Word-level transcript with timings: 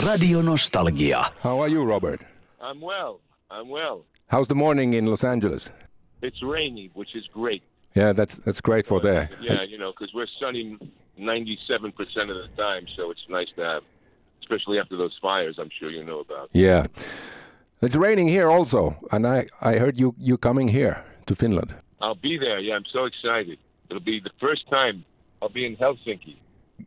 Radio 0.00 0.40
Nostalgia. 0.40 1.30
How 1.42 1.60
are 1.60 1.68
you, 1.68 1.84
Robert? 1.84 2.20
I'm 2.60 2.80
well. 2.80 3.20
I'm 3.50 3.68
well. 3.68 4.04
How's 4.28 4.48
the 4.48 4.54
morning 4.54 4.94
in 4.94 5.06
Los 5.06 5.22
Angeles? 5.22 5.70
It's 6.22 6.42
rainy, 6.42 6.90
which 6.94 7.14
is 7.14 7.26
great. 7.32 7.62
Yeah, 7.94 8.12
that's 8.14 8.36
that's 8.36 8.60
great 8.62 8.86
for 8.86 9.00
there. 9.00 9.28
Yeah, 9.40 9.62
you 9.64 9.76
know, 9.76 9.92
because 9.92 10.14
we're 10.14 10.26
sunny 10.40 10.78
97% 11.20 11.92
of 11.98 12.28
the 12.28 12.48
time, 12.56 12.86
so 12.96 13.10
it's 13.10 13.20
nice 13.28 13.48
to 13.56 13.62
have, 13.62 13.82
especially 14.40 14.78
after 14.78 14.96
those 14.96 15.16
fires 15.20 15.56
I'm 15.58 15.68
sure 15.78 15.90
you 15.90 16.02
know 16.02 16.20
about. 16.20 16.48
Yeah. 16.52 16.86
It's 17.82 17.96
raining 17.96 18.28
here 18.28 18.48
also, 18.48 18.96
and 19.10 19.26
I, 19.26 19.46
I 19.60 19.74
heard 19.74 19.98
you, 19.98 20.14
you 20.16 20.38
coming 20.38 20.68
here 20.68 21.04
to 21.26 21.34
Finland. 21.34 21.74
I'll 22.00 22.14
be 22.14 22.38
there. 22.38 22.60
Yeah, 22.60 22.76
I'm 22.76 22.86
so 22.92 23.04
excited. 23.04 23.58
It'll 23.90 24.00
be 24.00 24.20
the 24.20 24.30
first 24.40 24.68
time 24.70 25.04
I'll 25.42 25.48
be 25.50 25.66
in 25.66 25.76
Helsinki. 25.76 26.36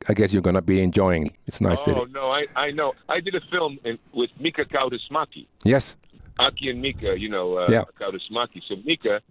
I 0.08 0.14
guess 0.14 0.34
you're 0.34 0.42
going 0.42 0.56
to 0.56 0.62
be 0.62 0.82
enjoying. 0.82 1.32
It's 1.48 1.60
a 1.60 1.64
nice 1.64 1.80
oh, 1.82 1.86
city. 1.86 2.12
no, 2.12 2.32
I, 2.32 2.46
I 2.56 2.72
know. 2.72 2.94
I 3.10 3.20
did 3.20 3.36
a 3.36 3.42
film 3.52 3.80
in, 3.84 3.98
with 4.14 4.30
Mika 4.40 4.66
Kaurismäki. 4.66 5.48
Yes. 5.64 5.96
Aki 6.40 6.70
and 6.70 6.82
Mika, 6.82 7.16
you 7.18 7.30
know, 7.30 7.58
uh, 7.58 7.68
Yeah. 7.70 7.84
Kaurismäki. 8.00 8.62
So 8.68 8.76
Mika, 8.84 9.22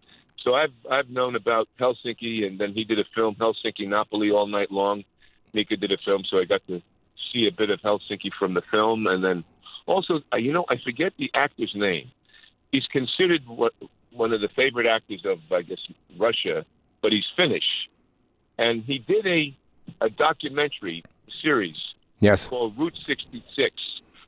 so 0.42 0.55
I've 0.55 0.73
I've 0.91 1.09
known 1.11 1.37
about 1.37 1.69
Helsinki, 1.80 2.47
and 2.47 2.59
then 2.59 2.73
he 2.73 2.84
did 2.84 2.98
a 2.98 3.05
film 3.15 3.34
Helsinki 3.37 3.89
Napoli 3.89 4.30
all 4.30 4.47
night 4.47 4.70
long. 4.70 5.05
Mika 5.53 5.77
did 5.77 5.92
a 5.92 5.98
film, 6.05 6.23
so 6.29 6.39
I 6.39 6.45
got 6.45 6.67
to 6.69 6.81
see 7.33 7.47
a 7.47 7.53
bit 7.53 7.70
of 7.70 7.81
Helsinki 7.81 8.31
from 8.39 8.55
the 8.55 8.62
film, 8.70 9.06
and 9.06 9.23
then 9.23 9.45
also, 9.87 10.20
uh, 10.33 10.37
you 10.37 10.53
know, 10.53 10.65
I 10.69 10.77
forget 10.83 11.12
the 11.19 11.31
actor's 11.34 11.73
name. 11.75 12.11
He's 12.73 12.87
considered 12.87 13.42
what 13.47 13.73
one 14.12 14.33
of 14.33 14.41
the 14.41 14.48
favorite 14.55 14.87
actors 14.87 15.23
of 15.25 15.39
I 15.53 15.62
guess 15.62 15.78
Russia, 16.19 16.65
but 17.03 17.12
he's 17.12 17.27
Finnish, 17.37 17.89
and 18.59 18.83
he 18.84 18.98
did 18.98 19.27
a 19.27 19.56
a 20.01 20.09
documentary 20.11 21.02
series 21.43 21.77
Yes. 22.20 22.47
called 22.47 22.77
Route 22.79 22.97
66, 23.06 23.75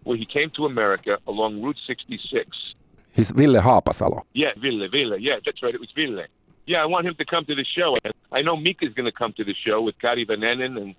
where 0.04 0.16
he 0.16 0.26
came 0.26 0.50
to 0.56 0.66
America 0.66 1.18
along 1.26 1.62
Route 1.62 1.78
66. 1.86 2.74
He's 3.14 3.30
Ville 3.30 3.60
Haapasalo. 3.60 4.22
Yeah, 4.34 4.50
Ville, 4.60 4.88
Ville. 4.90 5.18
Yeah, 5.18 5.36
that's 5.44 5.62
right. 5.62 5.74
It 5.74 5.80
was 5.80 5.90
Ville. 5.94 6.24
Yeah, 6.66 6.82
I 6.82 6.86
want 6.86 7.06
him 7.06 7.14
to 7.14 7.24
come 7.24 7.44
to 7.46 7.54
the 7.54 7.64
show. 7.64 7.96
I 8.32 8.42
know 8.42 8.56
Mika's 8.56 8.92
going 8.92 9.06
to 9.06 9.12
come 9.12 9.32
to 9.34 9.44
the 9.44 9.54
show 9.54 9.80
with 9.80 9.98
Kari 10.00 10.26
Väänänen 10.26 10.76
and 10.76 10.94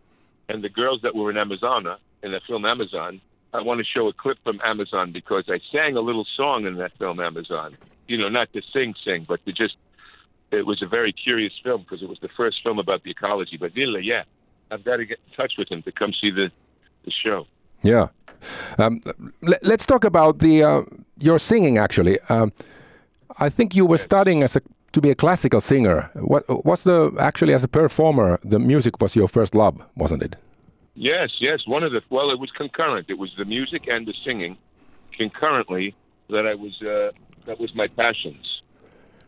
and 0.50 0.64
the 0.64 0.70
girls 0.70 1.02
that 1.04 1.14
were 1.14 1.30
in 1.30 1.36
Amazona 1.36 1.98
in 2.23 2.32
the 2.32 2.39
film 2.48 2.64
Amazon. 2.66 3.20
I 3.54 3.62
want 3.62 3.80
to 3.80 3.86
show 3.86 4.08
a 4.08 4.14
clip 4.14 4.38
from 4.45 4.62
Amazon 4.64 5.12
because 5.12 5.44
I 5.50 5.60
sang 5.73 5.98
a 5.98 6.00
little 6.00 6.26
song 6.38 6.66
in 6.66 6.76
that 6.78 6.94
film 6.98 7.20
Amazon. 7.20 7.76
You 8.08 8.17
know, 8.17 8.30
not 8.30 8.52
to 8.54 8.62
sing, 8.73 8.95
sing, 9.04 9.26
but 9.28 9.44
to 9.45 9.52
just. 9.52 9.76
It 10.52 10.66
was 10.66 10.82
a 10.82 10.86
very 10.88 11.12
curious 11.12 11.52
film 11.62 11.82
because 11.82 12.02
it 12.02 12.08
was 12.08 12.20
the 12.22 12.30
first 12.30 12.64
film 12.64 12.80
about 12.80 13.04
the 13.04 13.12
ecology. 13.12 13.58
But 13.58 13.73
Ville, 13.73 14.00
yeah, 14.00 14.23
I've 14.72 14.84
got 14.84 14.98
to 14.98 15.06
get 15.06 15.20
in 15.28 15.34
touch 15.36 15.54
with 15.58 15.70
him 15.72 15.82
to 15.84 15.92
come 15.92 16.14
see 16.14 16.32
the 16.32 16.52
the 17.06 17.12
show. 17.12 17.48
Yeah. 17.84 18.08
Um, 18.78 19.02
le- 19.42 19.64
let's 19.64 19.86
talk 19.86 20.04
about 20.04 20.40
the 20.40 20.64
uh, 20.64 20.82
your 21.20 21.40
singing. 21.40 21.78
Actually, 21.78 22.20
um, 22.30 22.52
I 23.40 23.50
think 23.50 23.76
you 23.76 23.86
were 23.86 23.98
studying 23.98 24.44
as 24.44 24.56
a 24.56 24.62
to 24.92 25.02
be 25.02 25.10
a 25.10 25.16
classical 25.16 25.62
singer. 25.62 26.10
What 26.16 26.44
was 26.66 26.84
the 26.84 27.12
actually 27.20 27.54
as 27.54 27.64
a 27.64 27.68
performer? 27.68 28.40
The 28.44 28.60
music 28.60 29.02
was 29.02 29.16
your 29.16 29.28
first 29.28 29.56
love, 29.56 29.76
wasn't 29.95 30.23
it? 30.23 30.36
Yes, 30.95 31.30
yes. 31.40 31.60
One 31.68 31.84
of 31.84 31.92
the 31.92 32.02
well, 32.10 32.32
it 32.32 32.40
was 32.40 32.52
concurrent. 32.52 33.10
It 33.10 33.18
was 33.18 33.32
the 33.38 33.45
music 33.45 33.88
and 33.88 34.06
the 34.08 34.14
singing 34.26 34.58
concurrently 35.18 35.95
that 36.30 36.45
I 36.45 36.56
was 36.56 36.82
uh, 36.82 37.12
that 37.45 37.60
was 37.60 37.73
my 37.76 37.88
passions, 37.88 38.62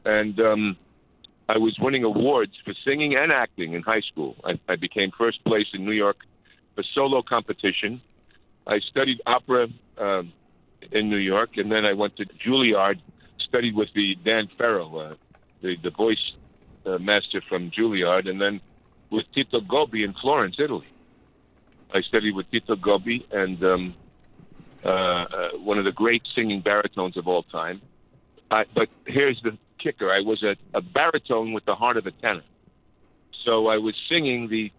and 0.05 0.39
um, 0.39 0.77
I 1.49 1.57
was 1.57 1.75
winning 1.79 2.03
awards 2.03 2.53
for 2.63 2.75
singing 2.85 3.15
and 3.15 3.31
acting 3.31 3.73
in 3.73 3.81
high 3.81 4.01
school. 4.01 4.35
I, 4.43 4.59
I 4.69 4.75
became 4.75 5.09
first 5.17 5.43
place 5.43 5.65
in 5.73 5.83
New 5.83 5.93
York 5.93 6.17
for 6.75 6.83
solo 6.93 7.23
competition. 7.23 8.01
I 8.67 8.79
studied 8.91 9.19
opera 9.25 9.67
um, 9.97 10.31
in 10.91 11.09
New 11.09 11.17
York, 11.17 11.57
and 11.57 11.71
then 11.71 11.85
I 11.85 11.93
went 11.93 12.15
to 12.17 12.25
Juilliard, 12.25 13.01
studied 13.39 13.75
with 13.75 13.89
the 13.95 14.15
Dan 14.23 14.47
Ferro, 14.59 14.95
uh, 14.95 15.15
the 15.63 15.75
the 15.81 15.89
voice 15.89 16.23
uh, 16.85 16.99
master 16.99 17.41
from 17.49 17.71
Juilliard, 17.71 18.29
and 18.29 18.39
then 18.39 18.61
with 19.09 19.25
Tito 19.33 19.59
Gobbi 19.59 20.05
in 20.05 20.13
Florence, 20.21 20.57
Italy. 20.59 20.87
I 21.91 22.01
studied 22.01 22.35
with 22.35 22.49
Tito 22.51 22.75
Gobbi 22.75 23.25
and 23.31 23.63
um, 23.63 23.95
uh, 24.85 24.87
uh, 24.87 25.49
one 25.57 25.79
of 25.79 25.85
the 25.85 25.91
great 25.91 26.21
singing 26.35 26.61
baritones 26.61 27.17
of 27.17 27.27
all 27.27 27.41
time. 27.41 27.81
I, 28.51 28.65
but 28.75 28.89
here's 29.07 29.41
the 29.41 29.57
kicker: 29.79 30.11
I 30.11 30.21
was 30.21 30.43
a, 30.43 30.55
a 30.73 30.81
baritone 30.81 31.53
with 31.53 31.65
the 31.65 31.75
heart 31.75 31.97
of 31.97 32.05
a 32.05 32.11
tenor, 32.11 32.43
so 33.45 33.67
I 33.67 33.77
was 33.77 33.95
singing 34.09 34.49
the 34.49 34.71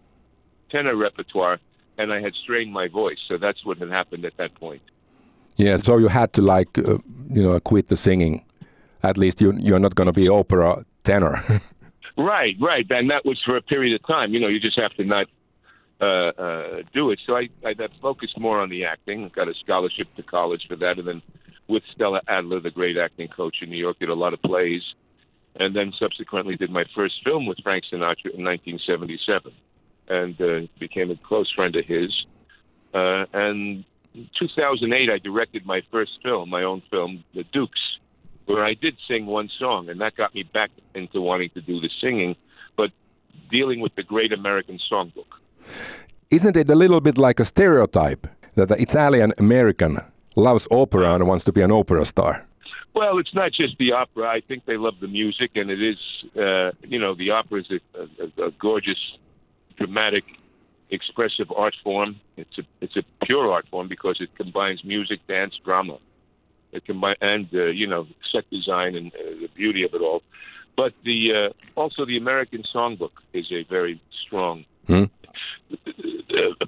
tenor 0.69 0.95
repertoire, 0.95 1.59
and 1.97 2.13
I 2.13 2.21
had 2.21 2.33
strained 2.43 2.71
my 2.71 2.87
voice. 2.87 3.19
So 3.27 3.37
that's 3.37 3.65
what 3.65 3.77
had 3.77 3.89
happened 3.89 4.25
at 4.25 4.37
that 4.37 4.55
point. 4.55 4.81
Yeah. 5.57 5.75
So 5.77 5.97
you 5.97 6.07
had 6.07 6.33
to 6.33 6.41
like 6.41 6.77
uh, 6.77 6.97
you 7.29 7.43
know 7.43 7.59
quit 7.59 7.87
the 7.87 7.97
singing. 7.97 8.43
At 9.03 9.17
least 9.17 9.41
you 9.41 9.53
you're 9.57 9.79
not 9.79 9.95
going 9.95 10.07
to 10.07 10.13
be 10.13 10.29
opera 10.29 10.85
tenor. 11.03 11.43
Right, 12.17 12.55
right, 12.59 12.85
and 12.89 13.09
that 13.09 13.25
was 13.25 13.41
for 13.45 13.55
a 13.55 13.61
period 13.61 13.99
of 13.99 14.05
time. 14.05 14.33
You 14.33 14.39
know, 14.39 14.47
you 14.47 14.59
just 14.59 14.77
have 14.77 14.93
to 14.95 15.03
not 15.05 15.27
uh, 16.01 16.05
uh, 16.05 16.81
do 16.93 17.11
it. 17.11 17.19
So 17.25 17.37
I, 17.37 17.49
I 17.65 17.73
got 17.73 17.91
focused 18.01 18.39
more 18.39 18.59
on 18.59 18.69
the 18.69 18.85
acting. 18.85 19.29
Got 19.33 19.47
a 19.47 19.53
scholarship 19.53 20.13
to 20.15 20.23
college 20.23 20.65
for 20.67 20.75
that, 20.75 20.99
and 20.99 21.07
then 21.07 21.21
with 21.71 21.83
Stella 21.95 22.21
Adler, 22.27 22.59
the 22.59 22.69
great 22.69 22.97
acting 22.97 23.29
coach 23.29 23.57
in 23.61 23.69
New 23.69 23.77
York, 23.77 23.97
did 23.99 24.09
a 24.09 24.13
lot 24.13 24.33
of 24.33 24.41
plays, 24.41 24.83
and 25.55 25.75
then 25.75 25.93
subsequently 25.97 26.55
did 26.57 26.69
my 26.69 26.83
first 26.93 27.15
film 27.23 27.45
with 27.45 27.57
Frank 27.63 27.85
Sinatra 27.85 28.35
in 28.35 28.43
1977, 28.43 29.53
and 30.09 30.41
uh, 30.41 30.67
became 30.79 31.09
a 31.09 31.15
close 31.15 31.49
friend 31.55 31.75
of 31.75 31.85
his. 31.85 32.11
Uh, 32.93 33.25
and 33.33 33.85
in 34.13 34.29
2008, 34.37 35.09
I 35.09 35.17
directed 35.19 35.65
my 35.65 35.81
first 35.91 36.11
film, 36.21 36.49
my 36.49 36.63
own 36.63 36.81
film, 36.91 37.23
The 37.33 37.45
Dukes, 37.53 37.79
where 38.45 38.65
I 38.65 38.73
did 38.73 38.97
sing 39.07 39.25
one 39.25 39.49
song, 39.57 39.89
and 39.89 40.01
that 40.01 40.17
got 40.17 40.35
me 40.35 40.43
back 40.43 40.71
into 40.93 41.21
wanting 41.21 41.51
to 41.51 41.61
do 41.61 41.79
the 41.79 41.89
singing, 42.01 42.35
but 42.75 42.91
dealing 43.49 43.79
with 43.79 43.95
the 43.95 44.03
great 44.03 44.33
American 44.33 44.77
songbook. 44.91 45.31
Isn't 46.29 46.57
it 46.57 46.69
a 46.69 46.75
little 46.75 46.99
bit 46.99 47.17
like 47.17 47.39
a 47.39 47.45
stereotype 47.45 48.27
that 48.55 48.67
the 48.67 48.81
Italian 48.81 49.33
American 49.37 50.01
loves 50.35 50.67
opera 50.71 51.15
and 51.15 51.27
wants 51.27 51.43
to 51.45 51.51
be 51.51 51.61
an 51.61 51.71
opera 51.71 52.05
star? 52.05 52.45
Well, 52.93 53.19
it's 53.19 53.33
not 53.33 53.53
just 53.53 53.77
the 53.77 53.93
opera. 53.93 54.27
I 54.27 54.41
think 54.41 54.65
they 54.65 54.77
love 54.77 54.95
the 54.99 55.07
music, 55.07 55.51
and 55.55 55.71
it 55.71 55.81
is, 55.81 55.97
uh, 56.35 56.71
you 56.83 56.99
know, 56.99 57.15
the 57.15 57.31
opera 57.31 57.61
is 57.61 57.71
a, 57.71 58.43
a, 58.43 58.47
a 58.47 58.51
gorgeous, 58.51 58.99
dramatic, 59.77 60.25
expressive 60.89 61.51
art 61.55 61.75
form. 61.83 62.19
It's 62.35 62.57
a 62.57 62.63
it's 62.81 62.97
a 62.97 63.03
pure 63.25 63.49
art 63.51 63.65
form 63.69 63.87
because 63.87 64.17
it 64.19 64.35
combines 64.35 64.83
music, 64.83 65.25
dance, 65.27 65.57
drama. 65.63 65.99
It 66.73 66.85
combine 66.85 67.15
and 67.21 67.47
uh, 67.53 67.67
you 67.67 67.87
know 67.87 68.07
set 68.31 68.49
design 68.49 68.95
and 68.95 69.07
uh, 69.13 69.39
the 69.41 69.49
beauty 69.55 69.83
of 69.83 69.93
it 69.93 70.01
all. 70.01 70.21
But 70.75 70.93
the 71.05 71.33
uh, 71.33 71.79
also 71.79 72.05
the 72.05 72.17
American 72.17 72.63
songbook 72.63 73.11
is 73.33 73.51
a 73.51 73.63
very 73.63 74.01
strong 74.25 74.65
uh, 74.89 75.05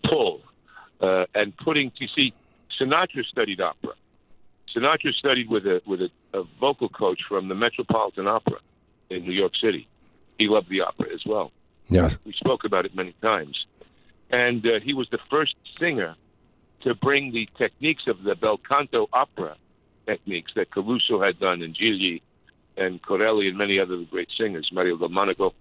pull, 0.09 0.41
uh, 1.01 1.25
and 1.35 1.56
putting. 1.57 1.91
You 1.97 2.07
see, 2.16 2.34
Sinatra 2.80 3.26
studied 3.26 3.62
opera. 3.62 3.94
Sinatra 4.76 5.14
studied 5.14 5.50
with 5.50 5.66
a 5.66 5.82
with 5.86 6.02
a, 6.02 6.10
a 6.34 6.44
vocal 6.60 6.90
coach 6.90 7.22
from 7.28 7.48
the 7.48 7.56
Metropolitan 7.56 8.28
Opera 8.28 8.60
in 9.10 9.24
New 9.24 9.34
York 9.34 9.54
City. 9.62 9.88
He 10.38 10.48
loved 10.48 10.70
the 10.70 10.82
opera 10.82 11.14
as 11.14 11.22
well. 11.26 11.52
Yes. 11.90 12.18
We 12.26 12.34
spoke 12.34 12.64
about 12.64 12.86
it 12.86 12.96
many 12.96 13.14
times, 13.22 13.66
and 14.32 14.66
uh, 14.66 14.80
he 14.84 14.94
was 14.94 15.08
the 15.12 15.20
first 15.30 15.56
singer 15.80 16.16
to 16.82 16.96
bring 16.96 17.32
the 17.32 17.48
techniques 17.58 18.04
of 18.08 18.24
the 18.24 18.36
bel 18.36 18.58
canto 18.58 19.08
opera 19.14 19.56
techniques 20.06 20.52
that 20.56 20.72
Caruso 20.72 21.22
had 21.22 21.40
done 21.40 21.62
and 21.62 21.76
Gigli 21.76 22.22
and 22.76 23.02
Corelli 23.02 23.48
and 23.48 23.58
many 23.58 23.80
other 23.80 23.98
great 24.10 24.30
singers, 24.38 24.70
Mario 24.72 24.98
Del 24.98 25.10
Monaco, 25.10 25.54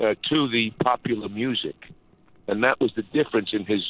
uh, 0.00 0.14
to 0.28 0.48
the 0.48 0.72
popular 0.82 1.28
music. 1.28 1.76
And 2.48 2.64
that 2.64 2.80
was 2.80 2.92
the 2.96 3.02
difference 3.02 3.50
in 3.52 3.64
his 3.64 3.82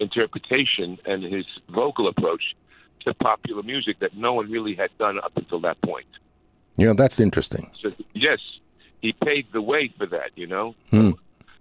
interpretation 0.00 0.98
and 1.04 1.22
his 1.22 1.46
vocal 1.68 2.08
approach 2.08 2.42
to 3.04 3.14
popular 3.14 3.62
music 3.62 3.98
that 4.00 4.16
no 4.16 4.32
one 4.32 4.50
really 4.50 4.74
had 4.74 4.90
done 4.98 5.18
up 5.18 5.32
until 5.36 5.60
that 5.60 5.80
point. 5.82 6.06
You 6.76 6.86
know, 6.86 6.94
that's 6.94 7.20
interesting. 7.20 7.70
So, 7.80 7.92
yes, 8.14 8.38
he 9.00 9.12
paved 9.12 9.52
the 9.52 9.62
way 9.62 9.92
for 9.96 10.06
that, 10.06 10.30
you 10.34 10.46
know? 10.46 10.74
Hmm. 10.90 11.10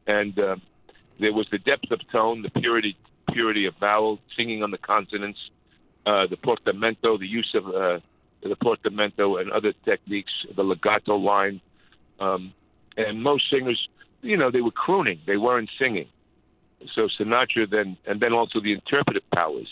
And 0.08 0.38
uh, 0.40 0.56
there 1.20 1.34
was 1.34 1.48
the 1.52 1.60
depth 1.60 1.92
of 1.92 2.00
tone, 2.12 2.42
the 2.42 2.50
purity 2.50 2.98
purity 3.32 3.66
of 3.66 3.76
vowel, 3.80 4.20
singing 4.36 4.62
on 4.64 4.72
the 4.72 4.78
consonants, 4.78 5.40
uh, 6.06 6.28
the 6.28 6.38
portamento, 6.38 7.18
the 7.18 7.28
use 7.28 7.56
of 7.56 7.68
uh, 7.68 8.00
the 8.44 8.56
portamento 8.62 9.38
and 9.38 9.52
other 9.52 9.74
techniques, 9.86 10.32
the 10.56 10.64
legato 10.64 11.16
line. 11.16 11.62
Um, 12.20 12.54
and 12.98 13.24
most 13.24 13.50
singers, 13.50 13.88
you 14.22 14.38
know, 14.38 14.52
they 14.52 14.62
were 14.62 14.72
crooning; 14.72 15.20
they 15.26 15.38
weren't 15.38 15.70
singing. 15.80 16.08
So 16.94 17.08
Sinatra 17.08 17.70
then, 17.70 17.98
and 18.06 18.20
then 18.20 18.34
also 18.34 18.60
the 18.60 18.74
interpretive 18.74 19.24
powers 19.32 19.68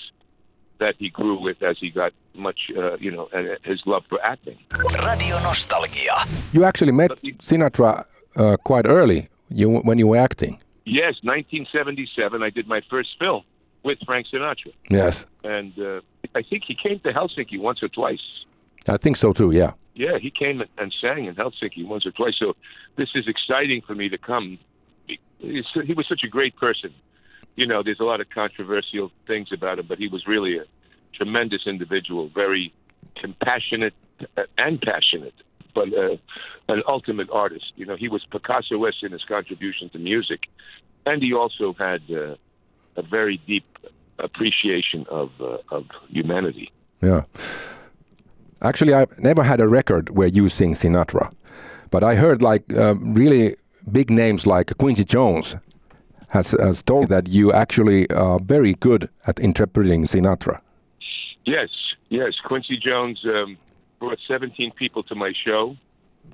that 0.79 0.95
he 0.97 1.09
grew 1.09 1.39
with 1.39 1.61
as 1.61 1.77
he 1.79 1.89
got 1.91 2.11
much, 2.33 2.59
uh, 2.75 2.97
you 2.97 3.11
know, 3.11 3.29
and 3.33 3.57
his 3.63 3.81
love 3.85 4.03
for 4.09 4.19
acting. 4.23 4.57
Radio 5.05 5.39
Nostalgia. 5.39 6.25
You 6.53 6.63
actually 6.63 6.91
met 6.91 7.11
Sinatra 7.39 8.05
uh, 8.35 8.57
quite 8.63 8.85
early 8.85 9.29
you, 9.49 9.69
when 9.69 9.99
you 9.99 10.07
were 10.07 10.17
acting. 10.17 10.59
Yes, 10.85 11.15
1977, 11.23 12.41
I 12.41 12.49
did 12.49 12.67
my 12.67 12.81
first 12.89 13.09
film 13.19 13.43
with 13.83 13.99
Frank 14.05 14.27
Sinatra. 14.33 14.73
Yes, 14.89 15.25
And 15.43 15.77
uh, 15.79 16.01
I 16.35 16.41
think 16.41 16.63
he 16.67 16.75
came 16.75 16.99
to 17.01 17.13
Helsinki 17.13 17.59
once 17.59 17.83
or 17.83 17.89
twice. 17.89 18.21
I 18.87 18.97
think 18.97 19.17
so 19.17 19.33
too. 19.33 19.51
Yeah. 19.51 19.73
Yeah, 19.93 20.17
he 20.19 20.31
came 20.31 20.63
and 20.77 20.93
sang 21.01 21.25
in 21.25 21.35
Helsinki 21.35 21.85
once 21.85 22.05
or 22.05 22.11
twice. 22.11 22.35
So 22.39 22.55
this 22.95 23.09
is 23.13 23.27
exciting 23.27 23.81
for 23.85 23.93
me 23.93 24.09
to 24.09 24.17
come. 24.17 24.57
He 25.41 25.93
was 25.93 26.05
such 26.07 26.23
a 26.23 26.27
great 26.27 26.55
person. 26.55 26.93
You 27.55 27.65
know, 27.65 27.83
there's 27.83 27.99
a 27.99 28.03
lot 28.03 28.21
of 28.21 28.29
controversial 28.29 29.11
things 29.27 29.49
about 29.51 29.79
him, 29.79 29.85
but 29.87 29.97
he 29.97 30.07
was 30.07 30.25
really 30.25 30.57
a 30.57 30.63
tremendous 31.13 31.63
individual, 31.65 32.29
very 32.33 32.73
compassionate 33.19 33.93
uh, 34.37 34.43
and 34.57 34.81
passionate, 34.81 35.33
but 35.75 35.87
uh, 35.93 36.17
an 36.69 36.83
ultimate 36.87 37.29
artist. 37.31 37.73
You 37.75 37.85
know, 37.85 37.95
he 37.95 38.07
was 38.07 38.25
Picasso-esque 38.31 39.03
in 39.03 39.11
his 39.11 39.23
contribution 39.23 39.89
to 39.89 39.99
music, 39.99 40.41
and 41.05 41.21
he 41.21 41.33
also 41.33 41.73
had 41.73 42.01
uh, 42.09 42.35
a 42.95 43.01
very 43.01 43.37
deep 43.47 43.65
appreciation 44.19 45.05
of 45.09 45.31
uh, 45.41 45.57
of 45.71 45.85
humanity. 46.09 46.71
Yeah. 47.01 47.23
Actually, 48.61 48.93
I've 48.93 49.17
never 49.17 49.43
had 49.43 49.59
a 49.59 49.67
record 49.67 50.11
where 50.11 50.27
you 50.27 50.47
sing 50.47 50.73
Sinatra, 50.73 51.33
but 51.89 52.03
I 52.03 52.13
heard 52.15 52.41
like 52.43 52.71
uh, 52.73 52.95
really 52.95 53.55
big 53.91 54.09
names 54.09 54.45
like 54.45 54.75
Quincy 54.77 55.03
Jones 55.03 55.55
has, 56.29 56.51
has 56.51 56.81
told 56.81 57.09
that 57.09 57.27
you 57.27 57.51
actually 57.51 58.09
are 58.11 58.39
very 58.39 58.73
good 58.75 59.09
at 59.27 59.39
interpreting 59.39 60.03
Sinatra. 60.03 60.61
Yes, 61.45 61.69
yes. 62.09 62.33
Quincy 62.45 62.77
Jones 62.77 63.21
um, 63.25 63.57
brought 63.99 64.19
17 64.27 64.71
people 64.71 65.03
to 65.03 65.15
my 65.15 65.33
show, 65.45 65.75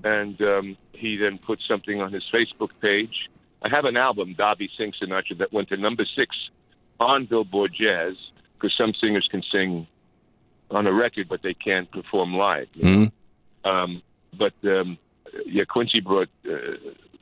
and 0.03 0.39
um, 0.41 0.77
he 0.93 1.17
then 1.17 1.37
put 1.39 1.59
something 1.67 2.01
on 2.01 2.13
his 2.13 2.23
Facebook 2.33 2.69
page. 2.81 3.29
I 3.63 3.69
have 3.69 3.85
an 3.85 3.97
album, 3.97 4.35
Davi 4.35 4.69
Sings 4.77 4.99
Sinatra, 5.01 5.37
that 5.39 5.51
went 5.51 5.69
to 5.69 5.77
number 5.77 6.05
six 6.15 6.35
on 6.99 7.25
Billboard 7.25 7.73
Jazz 7.79 8.15
because 8.53 8.75
some 8.77 8.93
singers 8.99 9.27
can 9.29 9.43
sing 9.51 9.87
on 10.69 10.85
a 10.85 10.93
record, 10.93 11.27
but 11.29 11.41
they 11.41 11.53
can't 11.53 11.89
perform 11.91 12.33
live. 12.35 12.67
you 12.73 13.11
know. 13.63 13.69
Um, 13.69 14.01
but 14.37 14.53
um, 14.63 14.97
yeah, 15.45 15.63
Quincy 15.65 16.01
brought 16.01 16.29
uh, 16.45 16.77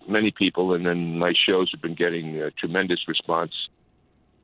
many 0.08 0.32
people, 0.32 0.74
and 0.74 0.86
then 0.86 1.18
my 1.18 1.34
shows 1.34 1.72
have 1.72 1.82
been 1.82 1.96
getting 1.96 2.42
a 2.42 2.52
tremendous 2.52 3.08
response 3.08 3.54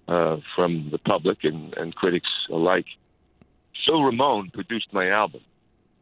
uh, 0.08 0.38
from 0.56 0.90
the 0.92 0.98
public 0.98 1.44
and, 1.44 1.74
and 1.76 1.96
critics 1.96 2.30
alike. 2.50 2.86
Phil 3.86 4.04
Ramone 4.04 4.50
produced 4.52 4.94
my 4.94 5.10
album. 5.10 5.42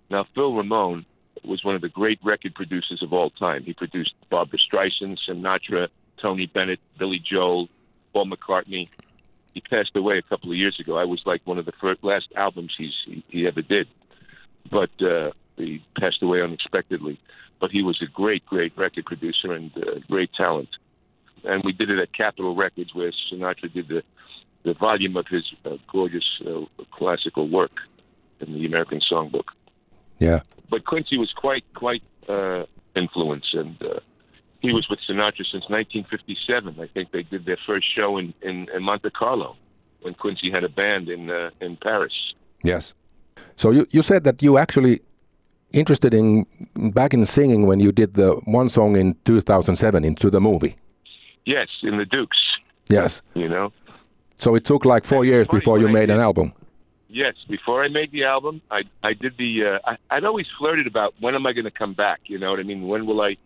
Now, 0.09 0.25
Phil 0.33 0.55
Ramone 0.55 1.05
was 1.43 1.63
one 1.63 1.75
of 1.75 1.81
the 1.81 1.89
great 1.89 2.19
record 2.23 2.53
producers 2.55 3.01
of 3.01 3.13
all 3.13 3.29
time. 3.29 3.63
He 3.63 3.73
produced 3.73 4.13
Barbara 4.29 4.59
Streisand, 4.59 5.17
Sinatra, 5.27 5.87
Tony 6.21 6.47
Bennett, 6.47 6.79
Billy 6.97 7.19
Joel, 7.23 7.69
Paul 8.13 8.29
McCartney. 8.29 8.89
He 9.53 9.61
passed 9.61 9.95
away 9.95 10.17
a 10.17 10.21
couple 10.21 10.51
of 10.51 10.57
years 10.57 10.79
ago. 10.79 10.97
I 10.97 11.05
was 11.05 11.21
like 11.25 11.41
one 11.45 11.57
of 11.57 11.65
the 11.65 11.71
first, 11.79 12.03
last 12.03 12.27
albums 12.35 12.73
he's, 12.77 12.93
he, 13.05 13.23
he 13.29 13.47
ever 13.47 13.61
did. 13.61 13.87
But 14.69 14.89
uh, 15.01 15.31
he 15.55 15.83
passed 15.99 16.21
away 16.21 16.41
unexpectedly. 16.41 17.19
But 17.59 17.71
he 17.71 17.81
was 17.83 18.01
a 18.01 18.05
great, 18.05 18.45
great 18.45 18.77
record 18.77 19.05
producer 19.05 19.51
and 19.51 19.71
uh, 19.77 19.99
great 20.07 20.31
talent. 20.33 20.69
And 21.43 21.63
we 21.63 21.73
did 21.73 21.89
it 21.89 21.99
at 21.99 22.13
Capitol 22.13 22.55
Records, 22.55 22.93
where 22.93 23.11
Sinatra 23.31 23.71
did 23.71 23.87
the 23.87 24.03
the 24.63 24.73
volume 24.73 25.15
of 25.15 25.25
his 25.27 25.45
uh, 25.65 25.77
gorgeous 25.89 26.25
uh, 26.45 26.65
classical 26.91 27.47
work 27.47 27.71
in 28.41 28.53
the 28.53 28.65
American 28.65 28.99
Songbook. 29.09 29.45
Yeah. 30.19 30.41
But 30.69 30.85
Quincy 30.85 31.17
was 31.17 31.31
quite 31.31 31.63
quite 31.73 32.03
uh, 32.27 32.65
influenced, 32.95 33.53
and 33.53 33.81
uh, 33.81 33.99
he 34.59 34.73
was 34.73 34.87
with 34.89 34.99
Sinatra 35.09 35.45
since 35.51 35.65
1957. 35.69 36.79
I 36.79 36.87
think 36.87 37.11
they 37.11 37.23
did 37.23 37.45
their 37.45 37.57
first 37.65 37.87
show 37.95 38.17
in, 38.17 38.33
in, 38.41 38.67
in 38.75 38.83
Monte 38.83 39.09
Carlo 39.11 39.55
when 40.01 40.13
Quincy 40.13 40.51
had 40.51 40.63
a 40.63 40.69
band 40.69 41.09
in 41.09 41.29
uh, 41.29 41.49
in 41.61 41.77
Paris. 41.77 42.13
Yes. 42.63 42.93
So 43.55 43.71
you, 43.71 43.87
you 43.91 44.01
said 44.01 44.25
that 44.25 44.41
you 44.43 44.57
actually 44.57 45.01
interested 45.71 46.13
in 46.13 46.45
back 46.93 47.13
in 47.13 47.25
singing 47.25 47.65
when 47.65 47.79
you 47.79 47.91
did 47.91 48.13
the 48.15 48.33
one 48.45 48.69
song 48.69 48.95
in 48.95 49.15
2007 49.25 50.03
into 50.03 50.29
the 50.29 50.41
movie. 50.41 50.75
Yes, 51.45 51.67
in 51.83 51.97
the 51.97 52.05
Dukes. 52.05 52.37
Yes. 52.89 53.21
You 53.35 53.47
know. 53.47 53.71
So 54.35 54.55
it 54.55 54.65
took 54.65 54.85
like 54.85 55.05
four 55.05 55.25
years 55.25 55.47
funny, 55.47 55.59
before 55.59 55.79
you 55.79 55.87
made 55.89 56.09
an 56.09 56.19
album. 56.19 56.53
Yes, 57.09 57.35
before 57.47 57.83
I 57.83 57.87
made 57.87 58.11
the 58.11 58.23
album, 58.23 58.61
I 58.71 58.83
I 59.03 59.13
did 59.13 59.33
the. 59.37 59.65
Uh, 59.65 59.79
I, 59.91 59.97
I'd 60.17 60.23
always 60.25 60.47
flirted 60.57 60.87
about 60.87 61.13
when 61.19 61.35
am 61.35 61.45
I 61.45 61.53
going 61.53 61.65
to 61.65 61.71
come 61.71 61.93
back. 61.93 62.21
You 62.25 62.37
know 62.39 62.51
what 62.51 62.59
I 62.59 62.63
mean? 62.63 62.87
When 62.87 63.05
will 63.05 63.21
I? 63.21 63.37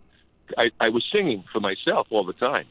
I, 0.57 0.69
I 0.79 0.89
was 0.89 1.03
singing 1.11 1.43
for 1.51 1.59
myself 1.61 2.07
all 2.09 2.25
the 2.25 2.33
time. 2.33 2.65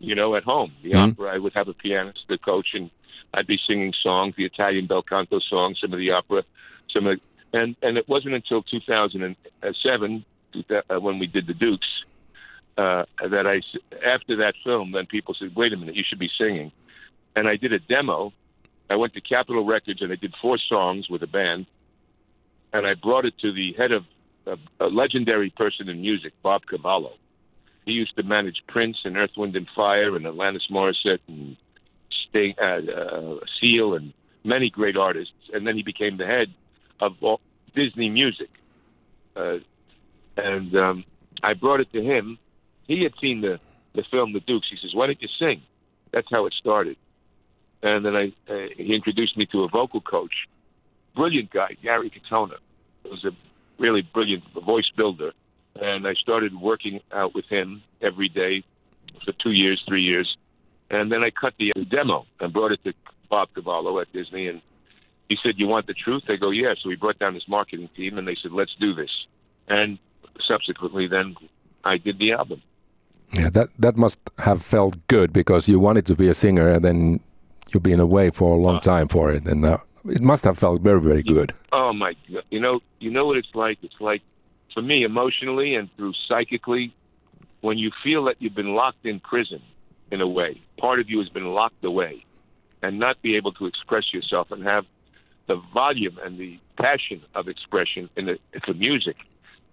You 0.00 0.14
know, 0.14 0.34
at 0.36 0.44
home, 0.44 0.72
the 0.82 0.90
Mhm. 0.92 1.12
opera. 1.12 1.34
I 1.34 1.38
would 1.38 1.52
have 1.54 1.68
a 1.68 1.74
pianist, 1.74 2.20
the 2.28 2.38
coach, 2.38 2.68
and 2.74 2.90
I'd 3.34 3.46
be 3.46 3.58
singing 3.66 3.92
songs, 4.02 4.34
the 4.36 4.44
Italian 4.44 4.86
bel 4.86 5.02
canto 5.02 5.38
songs, 5.40 5.78
some 5.80 5.92
of 5.92 5.98
the 5.98 6.10
opera, 6.10 6.42
some 6.92 7.06
of. 7.06 7.20
And 7.52 7.76
and 7.82 7.96
it 7.96 8.08
wasn't 8.08 8.34
until 8.34 8.62
2007 8.62 10.24
two 10.52 10.64
thou- 10.68 10.82
uh, 10.90 11.00
when 11.00 11.18
we 11.18 11.26
did 11.26 11.46
the 11.46 11.54
Dukes 11.54 11.86
uh, 12.76 13.04
I 13.20 13.60
after 14.06 14.36
that 14.36 14.54
film, 14.64 14.92
then 14.92 15.06
people 15.06 15.34
said, 15.38 15.54
"Wait 15.56 15.72
a 15.72 15.76
minute, 15.76 15.96
you 15.96 16.04
should 16.08 16.18
be 16.18 16.30
singing." 16.38 16.70
And 17.34 17.48
I 17.48 17.56
did 17.56 17.72
a 17.72 17.78
demo 17.78 18.32
I 18.90 18.96
went 18.96 19.14
to 19.14 19.20
Capitol 19.20 19.64
Records 19.64 20.00
and 20.00 20.12
I 20.12 20.16
did 20.16 20.34
four 20.40 20.58
songs 20.58 21.08
with 21.10 21.22
a 21.22 21.26
band, 21.26 21.66
and 22.72 22.86
I 22.86 22.94
brought 22.94 23.24
it 23.24 23.34
to 23.40 23.52
the 23.52 23.74
head 23.74 23.92
of 23.92 24.04
a, 24.46 24.56
a 24.84 24.86
legendary 24.86 25.50
person 25.50 25.88
in 25.88 26.00
music, 26.00 26.32
Bob 26.42 26.62
Cavallo. 26.68 27.12
He 27.84 27.92
used 27.92 28.16
to 28.16 28.22
manage 28.22 28.62
Prince 28.66 28.98
and 29.04 29.16
Earth, 29.16 29.30
Wind 29.36 29.56
and 29.56 29.68
Fire 29.74 30.16
and 30.16 30.24
Alanis 30.24 30.70
Morissette 30.70 31.20
and 31.26 31.56
Sting, 32.28 32.54
uh, 32.60 32.80
uh, 32.90 33.40
Seal 33.60 33.94
and 33.94 34.12
many 34.44 34.70
great 34.70 34.96
artists, 34.96 35.34
and 35.52 35.66
then 35.66 35.76
he 35.76 35.82
became 35.82 36.16
the 36.16 36.26
head 36.26 36.48
of 37.00 37.12
all, 37.20 37.40
Disney 37.74 38.08
Music. 38.08 38.48
Uh, 39.36 39.58
and 40.36 40.74
um, 40.76 41.04
I 41.42 41.54
brought 41.54 41.80
it 41.80 41.92
to 41.92 42.02
him. 42.02 42.38
He 42.86 43.02
had 43.02 43.12
seen 43.20 43.40
the 43.40 43.58
the 43.94 44.04
film 44.10 44.32
The 44.32 44.40
Dukes. 44.40 44.68
He 44.70 44.76
says, 44.80 44.94
"Why 44.94 45.06
don't 45.06 45.20
you 45.20 45.28
sing?" 45.38 45.62
That's 46.12 46.28
how 46.30 46.46
it 46.46 46.54
started 46.58 46.96
and 47.82 48.04
then 48.04 48.16
I 48.16 48.32
uh, 48.50 48.68
he 48.76 48.94
introduced 48.94 49.36
me 49.36 49.46
to 49.52 49.64
a 49.64 49.68
vocal 49.68 50.00
coach, 50.00 50.32
brilliant 51.14 51.50
guy, 51.50 51.76
Gary 51.82 52.10
Catona. 52.10 52.56
was 53.04 53.24
a 53.24 53.30
really 53.78 54.02
brilliant 54.02 54.44
voice 54.64 54.90
builder, 54.96 55.32
and 55.80 56.06
I 56.06 56.14
started 56.14 56.52
working 56.60 57.00
out 57.12 57.34
with 57.34 57.44
him 57.46 57.82
every 58.02 58.28
day 58.28 58.64
for 59.24 59.32
two 59.42 59.52
years, 59.52 59.82
three 59.86 60.02
years, 60.02 60.36
and 60.90 61.10
then 61.12 61.22
I 61.22 61.30
cut 61.30 61.54
the 61.58 61.72
demo 61.84 62.26
and 62.40 62.52
brought 62.52 62.72
it 62.72 62.82
to 62.84 62.92
Bob 63.30 63.48
Cavallo 63.54 64.00
at 64.00 64.12
Disney, 64.12 64.48
and 64.48 64.60
he 65.28 65.36
said, 65.42 65.54
"You 65.56 65.66
want 65.66 65.86
the 65.86 65.94
truth?" 65.94 66.24
They 66.26 66.36
go, 66.36 66.50
"Yeah." 66.50 66.74
So 66.80 66.88
we 66.88 66.96
brought 66.96 67.18
down 67.18 67.34
his 67.34 67.48
marketing 67.48 67.88
team, 67.96 68.18
and 68.18 68.26
they 68.26 68.36
said, 68.42 68.52
"Let's 68.52 68.74
do 68.80 68.94
this," 68.94 69.10
and 69.68 69.98
subsequently, 70.46 71.06
then 71.06 71.36
I 71.84 71.98
did 71.98 72.18
the 72.18 72.32
album. 72.32 72.62
Yeah, 73.32 73.50
that 73.50 73.68
that 73.78 73.96
must 73.96 74.18
have 74.38 74.62
felt 74.62 74.96
good 75.08 75.32
because 75.32 75.68
you 75.68 75.78
wanted 75.78 76.06
to 76.06 76.14
be 76.14 76.28
a 76.28 76.34
singer 76.34 76.68
and 76.70 76.84
then 76.84 77.20
you've 77.68 77.82
been 77.82 78.00
away 78.00 78.30
for 78.30 78.54
a 78.54 78.60
long 78.60 78.80
time 78.80 79.08
for 79.08 79.30
it, 79.30 79.44
and 79.46 79.64
uh, 79.64 79.78
it 80.06 80.22
must 80.22 80.44
have 80.44 80.58
felt 80.58 80.80
very 80.80 81.00
very 81.00 81.22
good. 81.22 81.52
Oh 81.72 81.92
my 81.92 82.14
god! 82.32 82.44
You 82.50 82.60
know, 82.60 82.80
you 83.00 83.10
know 83.10 83.26
what 83.26 83.36
it's 83.36 83.54
like. 83.54 83.78
It's 83.82 84.00
like, 84.00 84.22
for 84.72 84.82
me, 84.82 85.04
emotionally 85.04 85.74
and 85.74 85.94
through 85.96 86.14
psychically, 86.26 86.94
when 87.60 87.76
you 87.76 87.90
feel 88.02 88.24
that 88.24 88.36
you've 88.38 88.54
been 88.54 88.74
locked 88.74 89.04
in 89.04 89.20
prison, 89.20 89.60
in 90.10 90.22
a 90.22 90.28
way, 90.28 90.60
part 90.78 90.98
of 90.98 91.10
you 91.10 91.18
has 91.18 91.28
been 91.28 91.46
locked 91.46 91.84
away, 91.84 92.24
and 92.82 92.98
not 92.98 93.20
be 93.20 93.36
able 93.36 93.52
to 93.52 93.66
express 93.66 94.14
yourself 94.14 94.50
and 94.50 94.64
have 94.64 94.86
the 95.48 95.60
volume 95.74 96.18
and 96.24 96.38
the 96.38 96.58
passion 96.76 97.22
of 97.34 97.48
expression 97.48 98.08
in 98.16 98.26
the 98.26 98.38
for 98.64 98.74
music, 98.74 99.16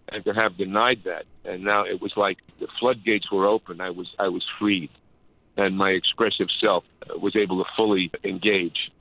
and 0.10 0.24
to 0.26 0.34
have 0.34 0.58
denied 0.58 1.02
that, 1.06 1.26
and 1.44 1.64
now 1.64 1.84
it 1.84 2.02
was 2.02 2.14
like 2.18 2.38
the 2.60 2.68
floodgates 2.80 3.32
were 3.32 3.46
open. 3.46 3.82
I 3.82 3.92
was 3.92 4.08
I 4.18 4.30
was 4.30 4.44
freed, 4.58 4.90
and 5.58 5.78
my 5.78 5.92
expressive 5.92 6.48
self 6.60 6.84
uh, 7.04 7.18
was 7.20 7.36
able 7.36 7.64
to 7.64 7.70
fully 7.76 8.12
engage 8.24 8.92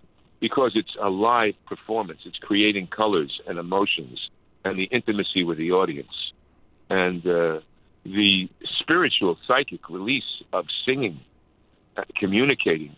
because 0.40 0.72
it's 0.74 0.94
a 1.00 1.08
live 1.08 1.54
performance. 1.66 2.20
It's 2.26 2.38
creating 2.38 2.88
colors 2.88 3.40
and 3.46 3.58
emotions 3.58 4.28
and 4.64 4.78
the 4.78 4.84
intimacy 4.84 5.44
with 5.44 5.58
the 5.58 5.72
audience 5.72 6.32
and 6.90 7.26
uh, 7.26 7.60
the 8.04 8.48
spiritual, 8.80 9.38
psychic 9.46 9.88
release 9.88 10.42
of 10.52 10.66
singing, 10.84 11.20
uh, 11.96 12.02
communicating. 12.18 12.94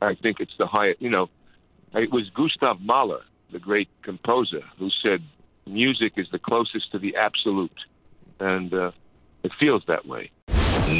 I 0.00 0.14
think 0.14 0.38
it's 0.40 0.52
the 0.58 0.66
highest. 0.66 1.00
You 1.00 1.10
know, 1.10 1.30
it 1.94 2.10
was 2.12 2.30
Gustav 2.34 2.80
Mahler, 2.80 3.22
the 3.52 3.58
great 3.58 3.88
composer, 4.02 4.62
who 4.78 4.88
said, 5.02 5.20
"Music 5.66 6.12
is 6.16 6.28
the 6.30 6.38
closest 6.38 6.90
to 6.92 6.98
the 6.98 7.14
absolute," 7.16 7.78
and 8.40 8.72
uh, 8.72 8.90
it 9.42 9.52
feels 9.58 9.82
that 9.86 10.06
way. 10.06 10.30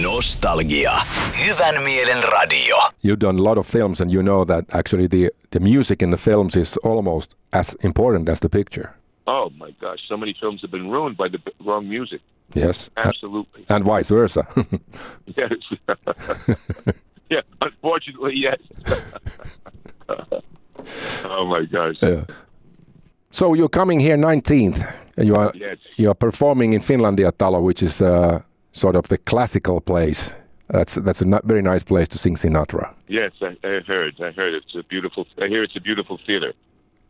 Nostalgia. 0.02 0.98
Hyvän 1.46 1.82
mielen 1.82 2.22
radio. 2.40 2.76
You've 3.02 3.20
done 3.20 3.38
a 3.38 3.42
lot 3.42 3.58
of 3.58 3.66
films, 3.66 4.00
and 4.00 4.10
you 4.10 4.22
know 4.22 4.44
that 4.44 4.64
actually 4.74 5.08
the 5.08 5.30
the 5.50 5.60
music 5.60 6.02
in 6.02 6.10
the 6.10 6.16
films 6.16 6.56
is 6.56 6.76
almost 6.84 7.36
as 7.52 7.76
important 7.82 8.28
as 8.28 8.40
the 8.40 8.48
picture. 8.48 8.88
Oh 9.26 9.50
my 9.58 9.70
gosh, 9.80 10.00
so 10.08 10.16
many 10.16 10.34
films 10.40 10.60
have 10.62 10.70
been 10.70 10.90
ruined 10.90 11.16
by 11.16 11.28
the 11.28 11.38
wrong 11.66 11.88
music. 11.88 12.20
Yes, 12.54 12.90
A- 12.96 13.06
Absolutely. 13.06 13.64
and 13.68 13.84
vice 13.84 14.14
versa. 14.14 14.42
Yes. 15.36 15.52
yeah, 17.30 17.40
unfortunately, 17.60 18.34
yes. 18.36 18.58
oh 21.24 21.46
my 21.46 21.64
gosh. 21.64 21.96
Yeah. 22.02 22.24
So 23.30 23.54
you're 23.54 23.68
coming 23.68 24.00
here 24.00 24.16
19th. 24.16 24.92
You 25.16 25.36
are 25.36 25.52
Yes. 25.54 25.78
you 25.96 26.10
are 26.10 26.14
performing 26.14 26.72
in 26.72 26.80
Finlandia 26.82 27.32
Talo, 27.32 27.62
which 27.62 27.82
is 27.82 28.00
uh, 28.00 28.40
sort 28.72 28.96
of 28.96 29.08
the 29.08 29.18
classical 29.18 29.80
place. 29.80 30.34
That's 30.68 30.94
that's 30.94 31.22
a 31.22 31.40
very 31.44 31.62
nice 31.62 31.82
place 31.84 32.08
to 32.08 32.18
sing 32.18 32.36
Sinatra. 32.36 32.92
Yes, 33.08 33.30
I, 33.42 33.56
I 33.64 33.80
heard. 33.86 34.14
I 34.20 34.30
heard 34.32 34.54
it's 34.54 34.74
a 34.74 34.82
beautiful. 34.82 35.26
I 35.42 35.46
hear 35.48 35.62
it's 35.62 35.76
a 35.76 35.80
beautiful 35.80 36.18
theater. 36.26 36.52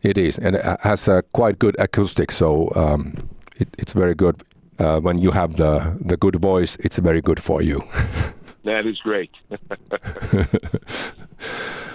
It 0.03 0.19
is, 0.19 0.39
and 0.39 0.57
it 0.57 0.65
has 0.83 1.09
a 1.09 1.23
quite 1.33 1.59
good 1.59 1.77
acoustics. 1.79 2.37
So 2.37 2.71
um, 2.75 3.15
it, 3.57 3.69
it's 3.79 3.93
very 3.95 4.15
good. 4.15 4.43
Uh, 4.79 5.01
when 5.01 5.19
you 5.19 5.31
have 5.31 5.57
the 5.57 5.97
the 6.09 6.17
good 6.17 6.37
voice, 6.43 6.77
it's 6.81 6.99
very 6.99 7.21
good 7.21 7.41
for 7.43 7.63
you. 7.63 7.83
That 8.65 8.87
is 8.87 8.99
great. 8.99 9.31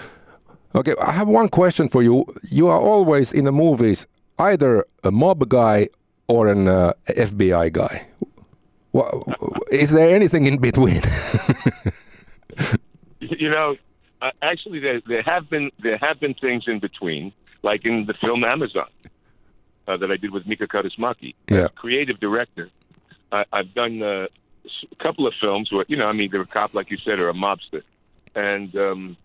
Okay, 0.74 0.94
I 1.00 1.12
have 1.12 1.28
one 1.28 1.48
question 1.48 1.88
for 1.88 2.02
you. 2.02 2.24
You 2.48 2.68
are 2.68 2.78
always 2.78 3.32
in 3.32 3.44
the 3.44 3.52
movies 3.52 4.06
either 4.38 4.86
a 5.04 5.10
mob 5.10 5.48
guy 5.48 5.88
or 6.28 6.48
an 6.48 6.68
uh, 6.68 6.92
FBI 7.08 7.72
guy. 7.72 8.06
Is 9.70 9.90
there 9.90 10.14
anything 10.14 10.46
in 10.46 10.58
between? 10.58 11.02
you 13.20 13.50
know, 13.50 13.76
uh, 14.22 14.30
actually, 14.42 14.80
there, 14.80 15.00
there 15.06 15.22
have 15.22 15.48
been 15.50 15.70
there 15.82 15.98
have 15.98 16.20
been 16.20 16.34
things 16.34 16.64
in 16.66 16.78
between, 16.78 17.32
like 17.62 17.84
in 17.84 18.06
the 18.06 18.14
film 18.14 18.44
Amazon 18.44 18.88
uh, 19.88 19.96
that 19.96 20.10
I 20.10 20.16
did 20.16 20.30
with 20.32 20.46
Mika 20.46 20.66
Kaurismäki, 20.66 21.34
Yeah. 21.48 21.68
creative 21.74 22.20
director. 22.20 22.70
I, 23.32 23.44
I've 23.52 23.72
done 23.74 24.02
uh, 24.02 24.26
a 24.92 24.96
couple 25.02 25.26
of 25.26 25.34
films 25.40 25.70
where 25.72 25.84
you 25.88 25.96
know, 25.96 26.06
I 26.06 26.12
mean, 26.12 26.30
they're 26.30 26.42
a 26.42 26.46
cop, 26.46 26.74
like 26.74 26.90
you 26.90 26.98
said, 27.04 27.18
or 27.18 27.28
a 27.28 27.34
mobster, 27.34 27.82
and 28.34 28.74
um, 28.76 29.16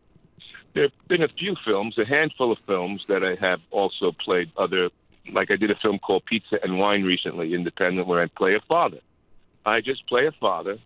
there 0.76 0.84
have 0.84 1.08
been 1.08 1.24
a 1.24 1.28
few 1.28 1.56
films, 1.66 1.98
a 1.98 2.06
handful 2.06 2.52
of 2.52 2.60
films 2.68 3.04
that 3.08 3.24
I 3.24 3.36
have 3.44 3.62
also 3.72 4.12
played 4.12 4.52
other. 4.56 4.90
Like 5.32 5.50
I 5.50 5.56
did 5.56 5.72
a 5.72 5.76
film 5.76 5.98
called 5.98 6.26
Pizza 6.26 6.60
and 6.62 6.78
Wine 6.78 7.04
recently, 7.04 7.56
independent, 7.56 8.08
where 8.08 8.22
I 8.22 8.28
play 8.28 8.54
a 8.54 8.60
father. 8.60 9.00
I 9.66 9.82
just 9.82 10.06
play 10.08 10.28
a 10.28 10.32
father, 10.32 10.78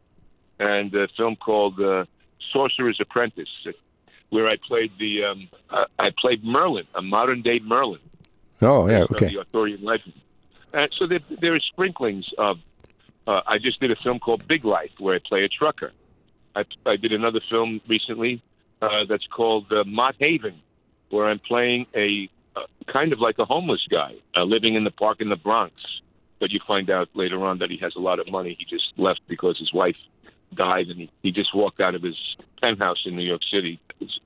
and 0.57 0.93
a 0.95 1.09
film 1.17 1.35
called 1.35 1.81
uh, 1.81 2.05
Sorcerer's 2.53 3.01
Apprentice, 3.01 3.49
where 4.29 4.47
I 4.47 4.55
played 4.65 4.93
the 4.97 5.25
um, 5.25 5.49
I, 5.69 5.85
I 5.99 6.09
played 6.17 6.45
Merlin, 6.45 6.87
a 6.95 7.01
modern 7.01 7.41
day 7.41 7.59
Merlin 7.59 7.99
oh, 8.61 8.89
yeah, 8.89 9.05
okay. 9.11 9.29
the 9.29 9.39
Arthurian 9.39 9.83
legend. 9.83 10.13
And 10.73 10.91
so 10.97 11.07
there, 11.07 11.19
there 11.41 11.55
are 11.55 11.59
sprinklings 11.59 12.29
of. 12.37 12.59
Uh, 13.27 13.41
I 13.45 13.59
just 13.59 13.79
did 13.79 13.91
a 13.91 13.95
film 13.95 14.17
called 14.17 14.47
Big 14.47 14.65
Life 14.65 14.91
where 14.97 15.15
I 15.15 15.19
play 15.19 15.43
a 15.43 15.49
trucker. 15.49 15.91
I, 16.55 16.63
I 16.85 16.95
did 16.95 17.11
another 17.11 17.41
film 17.47 17.79
recently 17.87 18.41
uh, 18.81 19.05
that's 19.07 19.27
called 19.27 19.71
uh, 19.71 19.83
Mott 19.85 20.15
Haven, 20.19 20.61
where 21.09 21.27
I'm 21.27 21.39
playing 21.39 21.85
a 21.95 22.29
uh, 22.55 22.61
kind 22.91 23.13
of 23.13 23.19
like 23.19 23.37
a 23.39 23.45
homeless 23.45 23.85
guy 23.89 24.15
uh, 24.35 24.43
living 24.43 24.75
in 24.75 24.83
the 24.83 24.91
park 24.91 25.21
in 25.21 25.29
the 25.29 25.35
Bronx. 25.35 25.73
But 26.39 26.51
you 26.51 26.59
find 26.65 26.89
out 26.89 27.09
later 27.13 27.45
on 27.45 27.59
that 27.59 27.69
he 27.69 27.77
has 27.77 27.93
a 27.95 27.99
lot 27.99 28.19
of 28.19 28.31
money. 28.31 28.55
He 28.57 28.65
just 28.65 28.93
left 28.97 29.21
because 29.27 29.57
his 29.59 29.73
wife 29.73 29.97
died, 30.55 30.87
and 30.87 30.97
he, 30.97 31.11
he 31.21 31.31
just 31.31 31.53
walked 31.53 31.81
out 31.81 31.95
of 31.95 32.01
his 32.01 32.15
penthouse 32.61 33.03
in 33.05 33.15
New 33.15 33.25
York 33.25 33.41
City. 33.51 33.79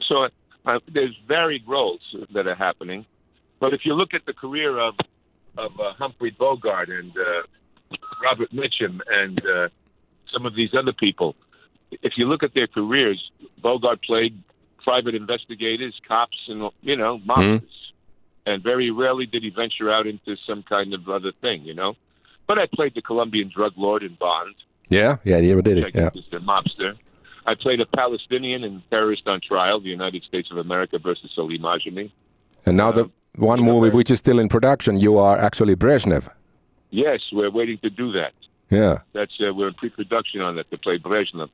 So 0.07 0.27
uh, 0.65 0.79
there's 0.93 1.17
varied 1.27 1.67
roles 1.67 2.01
that 2.33 2.47
are 2.47 2.55
happening. 2.55 3.05
But 3.59 3.73
if 3.73 3.81
you 3.85 3.93
look 3.93 4.13
at 4.13 4.25
the 4.25 4.33
career 4.33 4.77
of 4.77 4.95
of 5.57 5.79
uh, 5.79 5.93
Humphrey 5.93 6.31
Bogart 6.31 6.89
and 6.89 7.11
uh, 7.11 7.97
Robert 8.23 8.51
Mitchum 8.51 8.99
and 9.07 9.39
uh, 9.45 9.69
some 10.31 10.45
of 10.45 10.55
these 10.55 10.73
other 10.73 10.93
people, 10.93 11.35
if 12.01 12.13
you 12.17 12.25
look 12.27 12.43
at 12.43 12.53
their 12.53 12.67
careers, 12.67 13.21
Bogart 13.61 14.01
played 14.03 14.41
private 14.83 15.15
investigators, 15.15 15.93
cops, 16.07 16.37
and 16.47 16.69
you 16.81 16.95
know, 16.95 17.19
mobsters, 17.19 17.61
and 18.45 18.61
very 18.63 18.91
rarely 18.91 19.25
did 19.25 19.43
he 19.43 19.49
venture 19.49 19.91
out 19.91 20.07
into 20.07 20.35
some 20.47 20.63
kind 20.63 20.93
of 20.93 21.07
other 21.09 21.31
thing, 21.41 21.63
you 21.63 21.73
know. 21.73 21.95
But 22.47 22.59
I 22.59 22.65
played 22.73 22.93
the 22.95 23.01
Colombian 23.01 23.49
drug 23.55 23.73
lord 23.77 24.03
in 24.03 24.15
Bond, 24.15 24.55
Yeah, 24.89 25.17
yeah, 25.23 25.37
you 25.37 25.61
did 25.61 25.75
which 25.77 25.85
I 25.85 25.87
it. 25.87 25.95
Yeah. 25.95 26.09
is 26.21 26.25
a 26.33 26.39
mobster. 26.39 26.95
I 27.45 27.55
played 27.55 27.79
a 27.81 27.85
Palestinian 27.85 28.63
and 28.63 28.81
Terrorist 28.89 29.27
on 29.27 29.39
Trial, 29.41 29.79
the 29.79 29.89
United 29.89 30.23
States 30.23 30.49
of 30.51 30.57
America 30.57 30.97
versus 30.99 31.31
Salim 31.35 31.61
Ajami. 31.61 32.11
And 32.65 32.77
now 32.77 32.91
the 32.91 33.09
one 33.35 33.59
you 33.59 33.65
know, 33.65 33.79
movie 33.81 33.93
which 33.95 34.09
is 34.11 34.19
still 34.19 34.39
in 34.39 34.47
production, 34.49 34.97
you 34.97 35.17
are 35.17 35.37
actually 35.37 35.75
Brezhnev. 35.75 36.29
Yes, 36.91 37.19
we're 37.31 37.49
waiting 37.49 37.77
to 37.79 37.89
do 37.89 38.11
that. 38.13 38.33
Yeah. 38.69 38.99
That's 39.13 39.31
uh, 39.41 39.53
we're 39.53 39.69
in 39.69 39.73
pre-production 39.73 40.41
on 40.41 40.55
that 40.57 40.69
to 40.71 40.77
play 40.77 40.97
Brezhnev. 40.99 41.49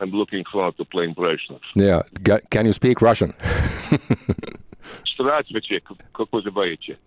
I'm 0.00 0.10
looking 0.10 0.44
forward 0.52 0.76
to 0.76 0.84
playing 0.84 1.14
Brezhnev. 1.14 1.60
Yeah. 1.74 2.02
Ga- 2.22 2.40
Can 2.50 2.66
you 2.66 2.72
speak 2.72 3.00
Russian? 3.02 3.34
Здравствуйте, 5.18 5.80
к- 5.80 5.96
как 6.12 6.28
вы 6.32 6.38
называете? 6.42 6.98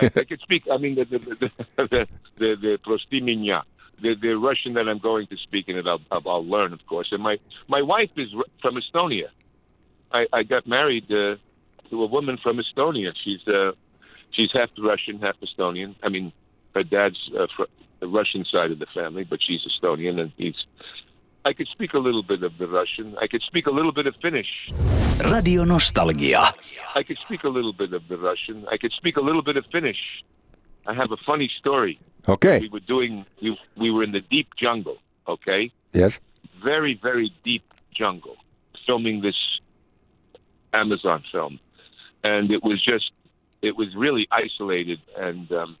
I, 0.00 0.06
I 0.06 0.24
can 0.24 0.38
speak. 0.38 0.62
I 0.70 0.78
mean, 0.78 0.94
the 0.94 1.04
the 1.04 1.18
the 1.18 1.50
the, 1.76 2.06
the, 2.38 2.56
the 2.60 2.78
прости 2.84 3.20
меня. 3.20 3.62
The, 4.00 4.14
the 4.14 4.34
Russian 4.36 4.74
that 4.74 4.88
I'm 4.88 4.98
going 4.98 5.26
to 5.28 5.36
speak 5.38 5.68
in 5.68 5.76
it, 5.76 5.86
I'll, 5.86 6.00
I'll, 6.10 6.22
I'll 6.28 6.46
learn, 6.46 6.72
of 6.74 6.84
course. 6.86 7.08
And 7.12 7.22
my 7.22 7.38
my 7.68 7.82
wife 7.82 8.10
is 8.16 8.32
Ru- 8.34 8.44
from 8.62 8.76
Estonia. 8.76 9.28
I, 10.12 10.26
I 10.32 10.42
got 10.44 10.66
married 10.66 11.10
uh, 11.10 11.36
to 11.90 12.02
a 12.02 12.06
woman 12.06 12.38
from 12.42 12.58
Estonia. 12.58 13.12
She's 13.24 13.40
uh, 13.48 13.72
she's 14.32 14.50
half 14.52 14.68
Russian, 14.78 15.18
half 15.20 15.36
Estonian. 15.40 15.94
I 16.02 16.08
mean, 16.10 16.32
her 16.74 16.82
dad's 16.84 17.18
uh, 17.38 17.46
fr- 17.56 17.64
the 18.00 18.06
Russian 18.06 18.44
side 18.44 18.70
of 18.70 18.78
the 18.78 18.86
family, 18.94 19.24
but 19.24 19.40
she's 19.42 19.62
Estonian, 19.66 20.20
and 20.20 20.32
he's. 20.36 20.54
I 21.43 21.53
could 21.53 21.67
speak 21.67 21.93
a 21.93 21.99
little 21.99 22.21
bit 22.23 22.43
of 22.43 22.57
the 22.57 22.67
Russian. 22.67 23.15
I 23.19 23.27
could 23.27 23.41
speak 23.41 23.65
a 23.65 23.71
little 23.71 23.91
bit 23.91 24.05
of 24.05 24.15
Finnish. 24.21 24.69
Radio 25.25 25.63
Nostalgia. 25.63 26.53
I 26.95 27.03
could 27.03 27.17
speak 27.25 27.43
a 27.43 27.49
little 27.49 27.73
bit 27.73 27.93
of 27.93 28.07
the 28.07 28.17
Russian. 28.17 28.65
I 28.71 28.77
could 28.77 28.91
speak 28.91 29.17
a 29.17 29.21
little 29.21 29.41
bit 29.41 29.57
of 29.57 29.65
Finnish. 29.71 30.23
I 30.85 30.93
have 30.93 31.11
a 31.11 31.17
funny 31.25 31.49
story. 31.59 31.99
Okay. 32.27 32.59
We 32.59 32.69
were 32.69 32.79
doing. 32.79 33.25
We, 33.41 33.57
we 33.75 33.91
were 33.91 34.03
in 34.03 34.11
the 34.11 34.21
deep 34.21 34.49
jungle. 34.55 34.97
Okay, 35.27 35.71
Yes. 35.93 36.19
very 36.63 36.95
very 37.01 37.31
deep 37.43 37.63
jungle, 37.95 38.35
filming 38.85 39.21
this 39.21 39.35
Amazon 40.73 41.23
film, 41.31 41.59
and 42.23 42.51
it 42.51 42.63
was 42.63 42.83
just. 42.83 43.11
It 43.61 43.77
was 43.77 43.95
really 43.95 44.27
isolated, 44.31 44.99
and 45.15 45.51
um, 45.51 45.77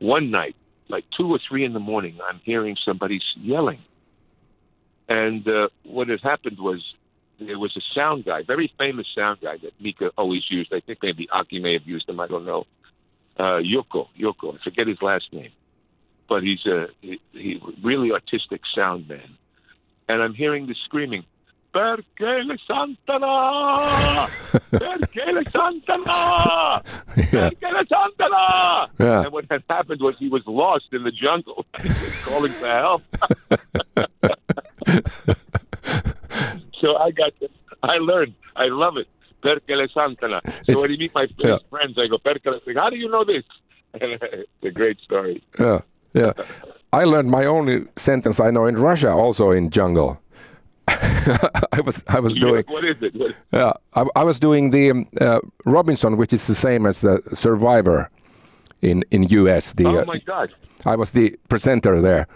one 0.00 0.30
night, 0.30 0.54
like 0.88 1.06
two 1.16 1.30
or 1.32 1.38
three 1.48 1.64
in 1.64 1.72
the 1.72 1.80
morning, 1.80 2.18
I'm 2.28 2.40
hearing 2.44 2.76
somebody 2.84 3.20
yelling. 3.40 3.78
And 5.08 5.46
uh, 5.48 5.68
what 5.84 6.08
had 6.08 6.20
happened 6.20 6.58
was 6.58 6.82
there 7.40 7.58
was 7.58 7.76
a 7.76 7.80
sound 7.94 8.24
guy, 8.24 8.42
very 8.42 8.72
famous 8.78 9.06
sound 9.14 9.40
guy 9.40 9.56
that 9.62 9.72
Mika 9.80 10.10
always 10.18 10.42
used. 10.50 10.72
I 10.72 10.80
think 10.80 10.98
maybe 11.02 11.28
Aki 11.32 11.60
may 11.60 11.72
have 11.74 11.86
used 11.86 12.08
him. 12.08 12.20
I 12.20 12.26
don't 12.26 12.44
know. 12.44 12.66
Uh, 13.38 13.60
Yoko, 13.62 14.08
Yoko, 14.18 14.54
I 14.54 14.62
forget 14.64 14.88
his 14.88 15.00
last 15.00 15.32
name, 15.32 15.52
but 16.28 16.42
he's 16.42 16.66
a 16.66 16.88
he, 17.00 17.20
he 17.32 17.62
really 17.84 18.10
artistic 18.12 18.62
sound 18.74 19.08
man. 19.08 19.36
And 20.08 20.22
I'm 20.22 20.34
hearing 20.34 20.66
the 20.66 20.74
screaming, 20.86 21.24
"Perché 21.72 22.44
le 22.44 22.56
Santana! 22.66 24.26
Perché 24.72 25.32
le 25.32 25.44
Santana! 25.50 26.82
Yeah. 27.32 27.50
Perché 27.50 27.72
le 27.72 27.84
Santana!" 27.86 28.90
Yeah. 28.98 29.22
And 29.22 29.32
what 29.32 29.44
had 29.48 29.62
happened 29.70 30.00
was 30.00 30.16
he 30.18 30.28
was 30.28 30.42
lost 30.46 30.86
in 30.92 31.04
the 31.04 31.12
jungle, 31.12 31.64
calling 32.24 32.52
for 32.52 32.66
help. 32.66 33.02
so 36.80 36.96
I 36.96 37.10
got, 37.10 37.32
I 37.82 37.98
learned, 37.98 38.34
I 38.56 38.66
love 38.68 38.96
it. 38.96 39.08
Perché 39.42 39.76
le 39.76 39.88
Santana. 39.88 40.40
So 40.44 40.50
It's- 40.72 40.82
when 40.82 40.90
you 40.90 40.98
meet 40.98 41.14
my 41.14 41.28
yeah. 41.38 41.58
friends, 41.70 41.96
I 41.98 42.08
go, 42.08 42.18
Perché 42.18 42.46
le 42.46 42.74
How 42.74 42.90
do 42.90 42.96
you 42.96 43.08
know 43.08 43.24
this? 43.24 43.44
it's 43.94 44.64
a 44.64 44.70
great 44.70 44.98
story. 45.00 45.42
Yeah. 45.58 45.80
Yeah. 46.12 46.32
I 46.92 47.04
learned 47.04 47.30
my 47.30 47.44
only 47.44 47.86
sentence 47.96 48.40
I 48.40 48.50
know 48.50 48.66
in 48.66 48.76
Russia, 48.76 49.10
also 49.10 49.50
in 49.50 49.70
jungle. 49.70 50.20
I 50.88 51.80
was 51.84 52.02
I 52.08 52.18
was 52.18 52.34
doing 52.34 52.64
what 52.66 52.84
is 52.84 52.96
it? 53.02 53.14
What, 53.14 53.34
yeah 53.52 53.72
I, 53.94 54.06
I 54.16 54.24
was 54.24 54.38
doing 54.38 54.70
the 54.70 54.90
um, 54.90 55.06
uh, 55.20 55.40
Robinson, 55.66 56.16
which 56.16 56.32
is 56.32 56.46
the 56.46 56.54
same 56.54 56.86
as 56.86 57.02
the 57.02 57.22
Survivor 57.34 58.10
in 58.80 59.04
in 59.10 59.24
US. 59.24 59.74
The 59.74 59.86
oh 59.86 59.98
uh, 59.98 60.04
my 60.06 60.18
God! 60.18 60.54
I 60.86 60.96
was 60.96 61.10
the 61.12 61.36
presenter 61.48 62.00
there, 62.00 62.26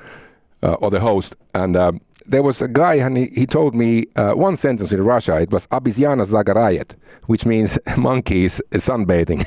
uh, 0.63 0.75
or 0.75 0.91
the 0.91 1.01
host, 1.01 1.35
and 1.55 1.77
um, 1.77 2.01
there 2.28 2.44
was 2.44 2.62
a 2.62 2.68
guy, 2.68 2.96
and 2.96 3.18
he, 3.18 3.28
he 3.28 3.46
told 3.46 3.74
me 3.74 4.06
uh, 4.16 4.34
one 4.34 4.56
sentence 4.56 4.92
in 4.92 5.02
Russia. 5.02 5.40
It 5.42 5.52
was 5.52 5.68
"Обезьяна 5.68 6.26
загорает," 6.26 6.96
which 7.28 7.46
means 7.46 7.80
monkeys 7.98 8.62
sunbathing. 8.74 9.46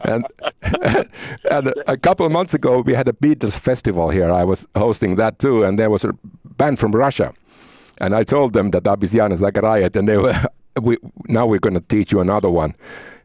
and 0.01 0.25
and 1.49 1.73
a 1.87 1.97
couple 1.97 2.25
of 2.25 2.31
months 2.31 2.53
ago, 2.53 2.81
we 2.81 2.93
had 2.93 3.07
a 3.07 3.13
Beatles 3.13 3.57
festival 3.57 4.09
here. 4.09 4.31
I 4.31 4.43
was 4.43 4.67
hosting 4.75 5.15
that 5.15 5.39
too, 5.39 5.63
and 5.63 5.77
there 5.77 5.89
was 5.89 6.05
a 6.05 6.13
band 6.57 6.79
from 6.79 6.91
Russia, 6.93 7.33
and 7.99 8.15
I 8.15 8.23
told 8.23 8.53
them 8.53 8.71
that 8.71 8.83
"Обезьяна 8.83 9.35
загорает," 9.35 9.95
and 9.95 10.07
they 10.07 10.17
were. 10.17 10.35
We, 10.81 10.97
now 11.27 11.45
we're 11.45 11.59
going 11.59 11.73
to 11.73 11.81
teach 11.81 12.13
you 12.13 12.21
another 12.21 12.49
one. 12.49 12.75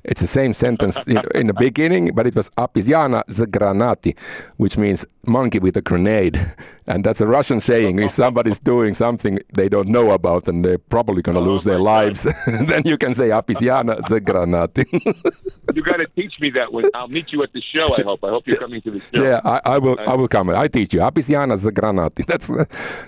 It's 0.03 0.22
the 0.22 0.27
same 0.27 0.53
sentence 0.53 0.98
in, 1.05 1.22
in, 1.36 1.48
the 1.48 1.53
beginning, 1.53 2.12
but 2.13 2.25
it 2.25 2.36
was 2.36 2.50
Apisiana 2.58 3.24
zgranati, 3.27 4.15
which 4.58 4.77
means 4.77 5.05
monkey 5.25 5.60
with 5.60 5.77
a 5.77 5.81
grenade. 5.81 6.39
And 6.88 7.05
that's 7.05 7.22
a 7.22 7.27
Russian 7.27 7.62
saying. 7.62 8.00
if 8.00 8.12
somebody's 8.12 8.60
doing 8.60 8.93
something 8.93 9.39
they 9.53 9.70
don't 9.70 9.88
know 9.88 10.12
about 10.12 10.48
and 10.50 10.65
they're 10.65 10.77
probably 10.77 11.22
going 11.22 11.36
to 11.36 11.41
oh 11.41 11.51
lose 11.51 11.63
their 11.63 11.79
lives, 11.79 12.24
then 12.48 12.81
you 12.84 12.98
can 12.98 13.13
say 13.13 13.29
Apisiana 13.29 14.01
zgranati. 14.01 14.84
you 15.75 15.84
got 15.84 15.98
to 15.98 16.08
teach 16.17 16.34
me 16.41 16.50
that 16.50 16.74
one. 16.74 16.84
I'll 16.93 17.08
meet 17.08 17.31
you 17.31 17.43
at 17.43 17.53
the 17.53 17.62
show, 17.62 17.96
I 17.96 18.01
hope. 18.01 18.24
I 18.25 18.29
hope 18.29 18.46
you're 18.46 18.58
coming 18.58 18.81
to 18.81 18.91
the 18.91 19.00
show. 19.00 19.24
Yeah, 19.24 19.39
I, 19.46 19.62
I 19.63 19.77
will 19.77 19.98
I 20.00 20.05
uh, 20.05 20.17
will 20.17 20.27
come. 20.27 20.50
I 20.50 20.67
teach 20.67 20.93
you. 20.93 21.00
Apisiana 21.00 21.55
zgranati. 21.55 22.25
That's, 22.25 22.51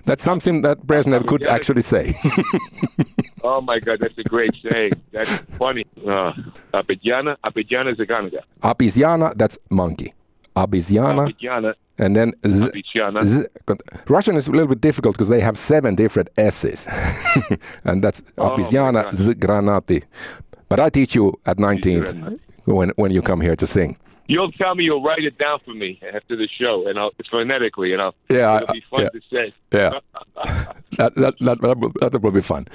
that's 0.05 0.23
something 0.23 0.61
that 0.61 0.85
Brezhnev 0.87 1.27
could 1.27 1.45
actually 1.47 1.81
say. 1.81 2.13
Oh, 3.43 3.61
my 3.61 3.79
God. 3.79 3.99
That's 3.99 4.17
a 4.17 4.23
great 4.23 4.51
saying. 4.69 4.93
That's 5.11 5.31
funny. 5.57 5.85
Uh, 5.97 6.33
Apisiana, 6.73 7.37
Apisiana 7.43 7.93
zgranati. 7.93 8.39
Apisiana, 8.61 9.33
that's 9.35 9.57
monkey. 9.69 10.13
Abisiana. 10.55 11.75
And 11.99 12.15
then 12.15 12.33
z, 12.47 12.71
z, 13.23 13.45
Russian 14.07 14.35
is 14.35 14.47
a 14.47 14.51
little 14.51 14.67
bit 14.67 14.81
difficult 14.81 15.15
because 15.15 15.29
they 15.29 15.39
have 15.41 15.57
seven 15.57 15.93
different 15.93 16.29
S's. 16.37 16.87
and 17.83 18.03
that's 18.03 18.23
oh 18.39 18.49
Abisiana 18.49 19.11
Granati. 19.35 20.03
But 20.69 20.79
I 20.79 20.89
teach 20.89 21.13
you 21.13 21.39
at 21.45 21.57
19th 21.57 22.39
when, 22.65 22.89
when 22.95 23.11
you 23.11 23.21
come 23.21 23.41
here 23.41 23.55
to 23.55 23.67
sing. 23.67 23.97
You'll 24.27 24.51
tell 24.53 24.73
me 24.73 24.85
you'll 24.85 25.03
write 25.03 25.23
it 25.23 25.37
down 25.37 25.59
for 25.65 25.73
me 25.73 25.99
after 26.13 26.35
the 26.35 26.47
show, 26.47 26.87
and 26.87 26.97
I'll 26.97 27.11
phonetically, 27.29 27.91
and 27.91 28.01
I'll. 28.01 28.15
Yeah, 28.29 28.61
it'll 28.61 28.73
be 28.73 28.83
fun 28.89 29.01
yeah, 29.01 29.09
to 29.09 29.21
say. 29.29 29.53
Yeah, 29.71 29.99
that, 30.97 31.15
that, 31.15 31.15
that, 31.15 31.61
that, 31.61 32.11
that 32.11 32.21
will 32.21 32.31
be 32.31 32.41
fun. 32.41 32.67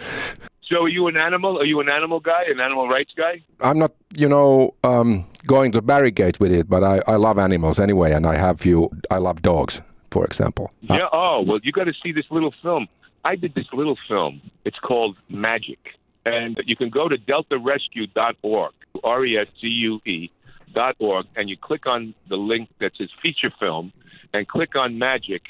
So, 0.69 0.85
are 0.85 0.89
you 0.89 1.07
an 1.07 1.17
animal? 1.17 1.59
Are 1.59 1.65
you 1.65 1.81
an 1.81 1.89
animal 1.89 2.21
guy, 2.21 2.43
an 2.47 2.61
animal 2.61 2.89
rights 2.89 3.13
guy? 3.17 3.43
I'm 3.61 3.79
not, 3.79 3.93
you 4.15 4.29
know, 4.29 4.75
um, 4.85 5.27
going 5.47 5.73
to 5.73 5.81
barricade 5.81 6.39
with 6.41 6.53
it, 6.53 6.69
but 6.69 6.85
I, 6.85 7.01
I 7.07 7.17
love 7.17 7.39
animals 7.39 7.81
anyway, 7.81 8.13
and 8.13 8.27
I 8.27 8.37
have 8.37 8.61
few. 8.61 8.91
I 9.11 9.17
love 9.17 9.41
dogs, 9.41 9.81
for 10.11 10.27
example. 10.27 10.71
Yeah. 10.83 11.07
Uh, 11.07 11.09
oh, 11.13 11.45
well, 11.47 11.59
you 11.63 11.73
got 11.73 11.85
to 11.85 11.95
see 12.03 12.13
this 12.13 12.27
little 12.31 12.53
film. 12.61 12.87
I 13.25 13.37
did 13.37 13.55
this 13.55 13.67
little 13.73 13.97
film. 14.07 14.43
It's 14.67 14.79
called 14.79 15.17
Magic, 15.31 15.79
and 16.27 16.61
you 16.67 16.77
can 16.77 16.91
go 16.91 17.09
to 17.09 17.17
deltarescue.org, 17.17 18.73
R 19.03 19.25
E 19.25 19.39
S 19.39 19.47
C 19.61 19.69
U 19.69 20.01
E 20.05 20.31
dot 20.75 20.97
org, 20.99 21.27
and 21.35 21.49
you 21.49 21.57
click 21.57 21.87
on 21.87 22.15
the 22.29 22.37
link 22.37 22.69
that 22.81 22.93
says 22.99 23.09
feature 23.23 23.53
film, 23.59 23.91
and 24.35 24.47
click 24.47 24.77
on 24.77 24.99
Magic, 24.99 25.43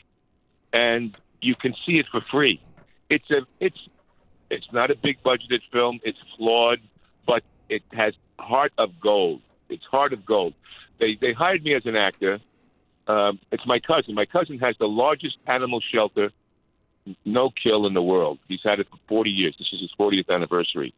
and 0.73 1.19
you 1.41 1.57
can 1.57 1.75
see 1.85 1.99
it 1.99 2.07
for 2.13 2.21
free. 2.31 2.61
It's 3.11 3.29
a 3.33 3.41
it's 3.59 3.79
it's 4.51 4.67
not 4.73 4.91
a 4.91 4.97
big 4.97 5.23
budgeted 5.23 5.61
film. 5.73 6.01
It's 6.03 6.19
flawed, 6.37 6.81
but 7.27 7.43
it 7.69 7.83
has 7.93 8.15
heart 8.39 8.73
of 8.79 9.01
gold. 9.01 9.43
It's 9.69 9.85
heart 9.85 10.13
of 10.13 10.25
gold. 10.25 10.55
They 10.99 11.17
they 11.21 11.33
hired 11.33 11.63
me 11.63 11.75
as 11.75 11.87
an 11.87 11.97
actor. 11.97 12.41
Um, 13.07 13.39
it's 13.51 13.67
my 13.67 13.79
cousin. 13.81 14.15
My 14.15 14.27
cousin 14.27 14.59
has 14.59 14.77
the 14.79 14.89
largest 14.89 15.37
animal 15.47 15.81
shelter, 15.81 16.31
no 17.25 17.51
kill 17.51 17.87
in 17.87 17.95
the 17.95 18.03
world. 18.03 18.39
He's 18.49 18.61
had 18.63 18.81
it 18.81 18.89
for 18.91 18.99
40 19.09 19.31
years. 19.31 19.57
This 19.59 19.69
is 19.73 19.81
his 19.81 19.91
40th 19.99 20.29
anniversary. 20.29 20.93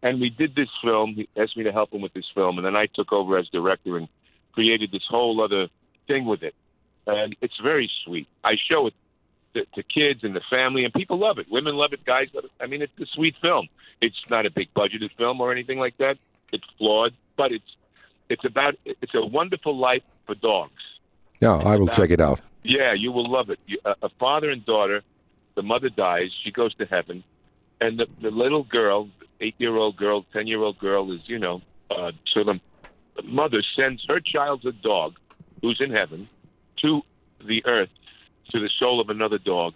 And 0.00 0.20
we 0.20 0.30
did 0.30 0.54
this 0.54 0.68
film. 0.82 1.14
He 1.14 1.28
asked 1.36 1.56
me 1.56 1.64
to 1.64 1.72
help 1.72 1.92
him 1.92 2.02
with 2.02 2.12
this 2.12 2.26
film, 2.34 2.58
and 2.58 2.64
then 2.64 2.76
I 2.76 2.86
took 2.86 3.12
over 3.12 3.36
as 3.36 3.48
director 3.48 3.96
and 3.96 4.08
created 4.52 4.92
this 4.92 5.02
whole 5.08 5.42
other 5.42 5.66
thing 6.06 6.24
with 6.24 6.44
it. 6.44 6.54
And 7.08 7.34
it's 7.40 7.58
very 7.60 7.90
sweet. 8.04 8.28
I 8.44 8.54
show 8.70 8.86
it 8.86 8.94
to, 9.56 9.64
to 9.74 9.82
kids 9.82 10.22
and 10.22 10.36
the 10.36 10.42
family, 10.50 10.84
and 10.84 10.92
people 10.92 11.18
love 11.18 11.38
it. 11.38 11.46
Women 11.50 11.74
love 11.74 11.92
it, 11.92 12.04
guys 12.04 12.28
love 12.34 12.44
it. 12.44 12.50
I 12.60 12.66
mean, 12.66 12.82
it's 12.82 12.92
a 13.00 13.06
sweet 13.06 13.34
film. 13.40 13.68
It's 14.00 14.20
not 14.28 14.44
a 14.44 14.50
big 14.50 14.68
budgeted 14.74 15.12
film 15.16 15.40
or 15.40 15.50
anything 15.50 15.78
like 15.78 15.96
that. 15.98 16.18
It's 16.52 16.66
flawed, 16.78 17.14
but 17.36 17.52
it's 17.52 17.76
it's 18.28 18.44
about 18.44 18.74
it's 18.84 19.14
a 19.14 19.24
wonderful 19.24 19.76
life 19.76 20.02
for 20.26 20.34
dogs. 20.34 20.82
Yeah, 21.40 21.56
it's 21.56 21.66
I 21.66 21.76
will 21.76 21.84
about, 21.84 21.96
check 21.96 22.10
it 22.10 22.20
out. 22.20 22.40
Yeah, 22.62 22.92
you 22.92 23.12
will 23.12 23.30
love 23.30 23.50
it. 23.50 23.58
You, 23.66 23.78
a, 23.84 23.94
a 24.02 24.08
father 24.20 24.50
and 24.50 24.64
daughter. 24.64 25.02
The 25.54 25.62
mother 25.62 25.88
dies. 25.88 26.30
She 26.44 26.50
goes 26.50 26.74
to 26.74 26.84
heaven, 26.84 27.24
and 27.80 27.98
the 27.98 28.06
the 28.20 28.30
little 28.30 28.64
girl, 28.64 29.08
eight 29.40 29.54
year 29.58 29.74
old 29.76 29.96
girl, 29.96 30.26
ten 30.32 30.46
year 30.46 30.62
old 30.62 30.78
girl, 30.78 31.10
is 31.12 31.20
you 31.26 31.38
know, 31.38 31.62
uh, 31.90 32.12
so 32.34 32.44
the 32.44 32.60
mother 33.24 33.62
sends 33.74 34.04
her 34.06 34.20
child's 34.20 34.66
a 34.66 34.72
dog, 34.72 35.14
who's 35.62 35.80
in 35.80 35.90
heaven, 35.90 36.28
to 36.82 37.00
the 37.44 37.64
earth 37.64 37.88
to 38.52 38.60
the 38.60 38.70
soul 38.78 39.00
of 39.00 39.08
another 39.10 39.38
dog 39.38 39.74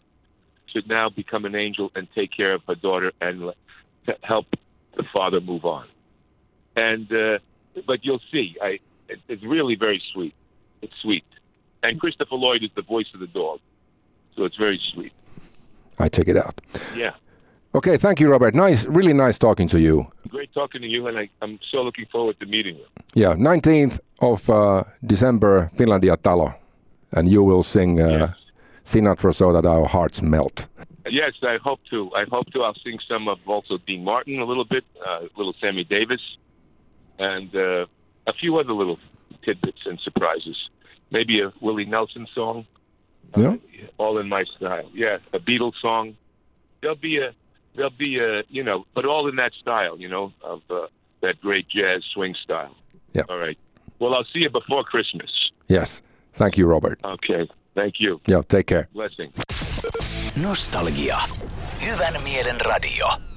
should 0.67 0.89
now 0.89 1.09
become 1.09 1.45
an 1.45 1.55
angel 1.55 1.91
and 1.95 2.09
take 2.15 2.31
care 2.35 2.55
of 2.55 2.63
her 2.67 2.75
daughter 2.75 3.13
and 3.21 3.53
help 4.23 4.47
the 4.97 5.05
father 5.13 5.41
move 5.41 5.65
on. 5.65 5.87
And 6.77 7.13
uh, 7.13 7.39
but 7.87 8.05
you'll 8.05 8.23
see, 8.31 8.57
I 8.63 8.79
it, 9.09 9.21
it's 9.29 9.43
really 9.43 9.75
very 9.75 10.03
sweet. 10.13 10.35
It's 10.83 10.95
sweet, 11.03 11.25
and 11.83 12.01
Christopher 12.01 12.37
Lloyd 12.37 12.63
is 12.63 12.71
the 12.75 12.83
voice 12.83 13.09
of 13.13 13.21
the 13.21 13.27
dog, 13.27 13.61
so 14.37 14.45
it's 14.45 14.57
very 14.57 14.81
sweet. 14.93 15.13
I 15.99 16.09
check 16.09 16.29
it 16.29 16.37
out. 16.37 16.61
Yeah. 16.97 17.13
Okay, 17.73 17.97
thank 17.97 18.19
you, 18.19 18.29
Robert. 18.29 18.55
Nice, 18.55 18.85
really 18.87 19.13
nice 19.13 19.39
talking 19.39 19.69
to 19.69 19.79
you. 19.79 20.11
Great 20.29 20.53
talking 20.53 20.81
to 20.81 20.89
you, 20.89 21.07
and 21.07 21.17
I, 21.19 21.29
am 21.41 21.61
so 21.71 21.83
looking 21.83 22.07
forward 22.07 22.41
to 22.41 22.47
meeting 22.47 22.77
you. 22.77 22.87
Yeah, 23.15 23.35
19th 23.35 24.01
of 24.21 24.51
uh, 24.51 24.85
December, 25.07 25.71
Finlandia 25.77 26.17
Talo, 26.17 26.55
and 27.13 27.29
you 27.29 27.45
will 27.45 27.63
sing 27.63 28.01
uh, 28.01 28.09
yes. 28.09 28.39
Sinatra 28.85 29.35
so 29.35 29.53
that 29.53 29.66
our 29.66 29.87
hearts 29.87 30.23
melt. 30.23 30.69
Yes, 31.07 31.33
I 31.43 31.57
hope 31.62 31.81
to. 31.90 32.11
I 32.14 32.25
hope 32.31 32.53
to. 32.53 32.62
I'll 32.62 32.75
sing 32.85 32.99
some 33.09 33.29
of 33.29 33.38
also 33.47 33.79
Dean 33.87 34.05
Martin 34.05 34.38
a 34.38 34.45
little 34.45 34.64
bit, 34.64 34.85
uh, 35.07 35.21
a 35.21 35.29
little 35.37 35.55
Sammy 35.61 35.85
Davis, 35.85 36.21
and 37.19 37.55
uh, 37.55 37.87
a 38.27 38.33
few 38.33 38.59
other 38.59 38.73
little 38.73 38.99
tidbits 39.45 39.81
and 39.87 39.99
surprises. 40.01 40.57
Maybe 41.11 41.40
a 41.40 41.53
Willie 41.61 41.87
Nelson 41.87 42.27
song. 42.35 42.66
Yeah. 43.37 43.49
Uh, 43.49 43.57
all 43.99 44.19
in 44.19 44.29
my 44.29 44.45
style. 44.57 44.90
Yeah, 44.93 45.19
a 45.33 45.38
Beatles 45.38 45.75
song. 45.81 46.16
There'll 46.81 46.97
be 46.97 47.19
a, 47.19 47.33
there'll 47.77 47.90
be 47.90 48.19
a, 48.19 48.43
you 48.49 48.62
know, 48.62 48.87
but 48.95 49.05
all 49.05 49.29
in 49.29 49.37
that 49.37 49.53
style, 49.55 49.99
you 49.99 50.09
know, 50.09 50.33
of 50.43 50.62
uh, 50.71 50.87
that 51.23 51.40
great 51.40 51.69
jazz 51.69 52.03
swing 52.12 52.35
style. 52.43 52.75
Yeah. 53.12 53.23
All 53.29 53.38
right. 53.38 53.59
Well, 53.99 54.14
I'll 54.14 54.25
see 54.25 54.40
you 54.40 54.51
before 54.51 54.83
Christmas. 54.85 55.31
Yes. 55.69 56.03
Thank 56.33 56.57
you, 56.57 56.66
Robert. 56.66 57.01
Okay. 57.05 57.49
Thank 57.75 57.95
you. 58.01 58.21
Yeah, 58.29 58.43
take 58.49 58.65
care. 58.65 58.89
Blessings. 58.93 59.35
Nostalgia. 60.37 61.19
Hyvän 61.87 62.23
mielen 62.23 62.61
radio. 62.61 63.30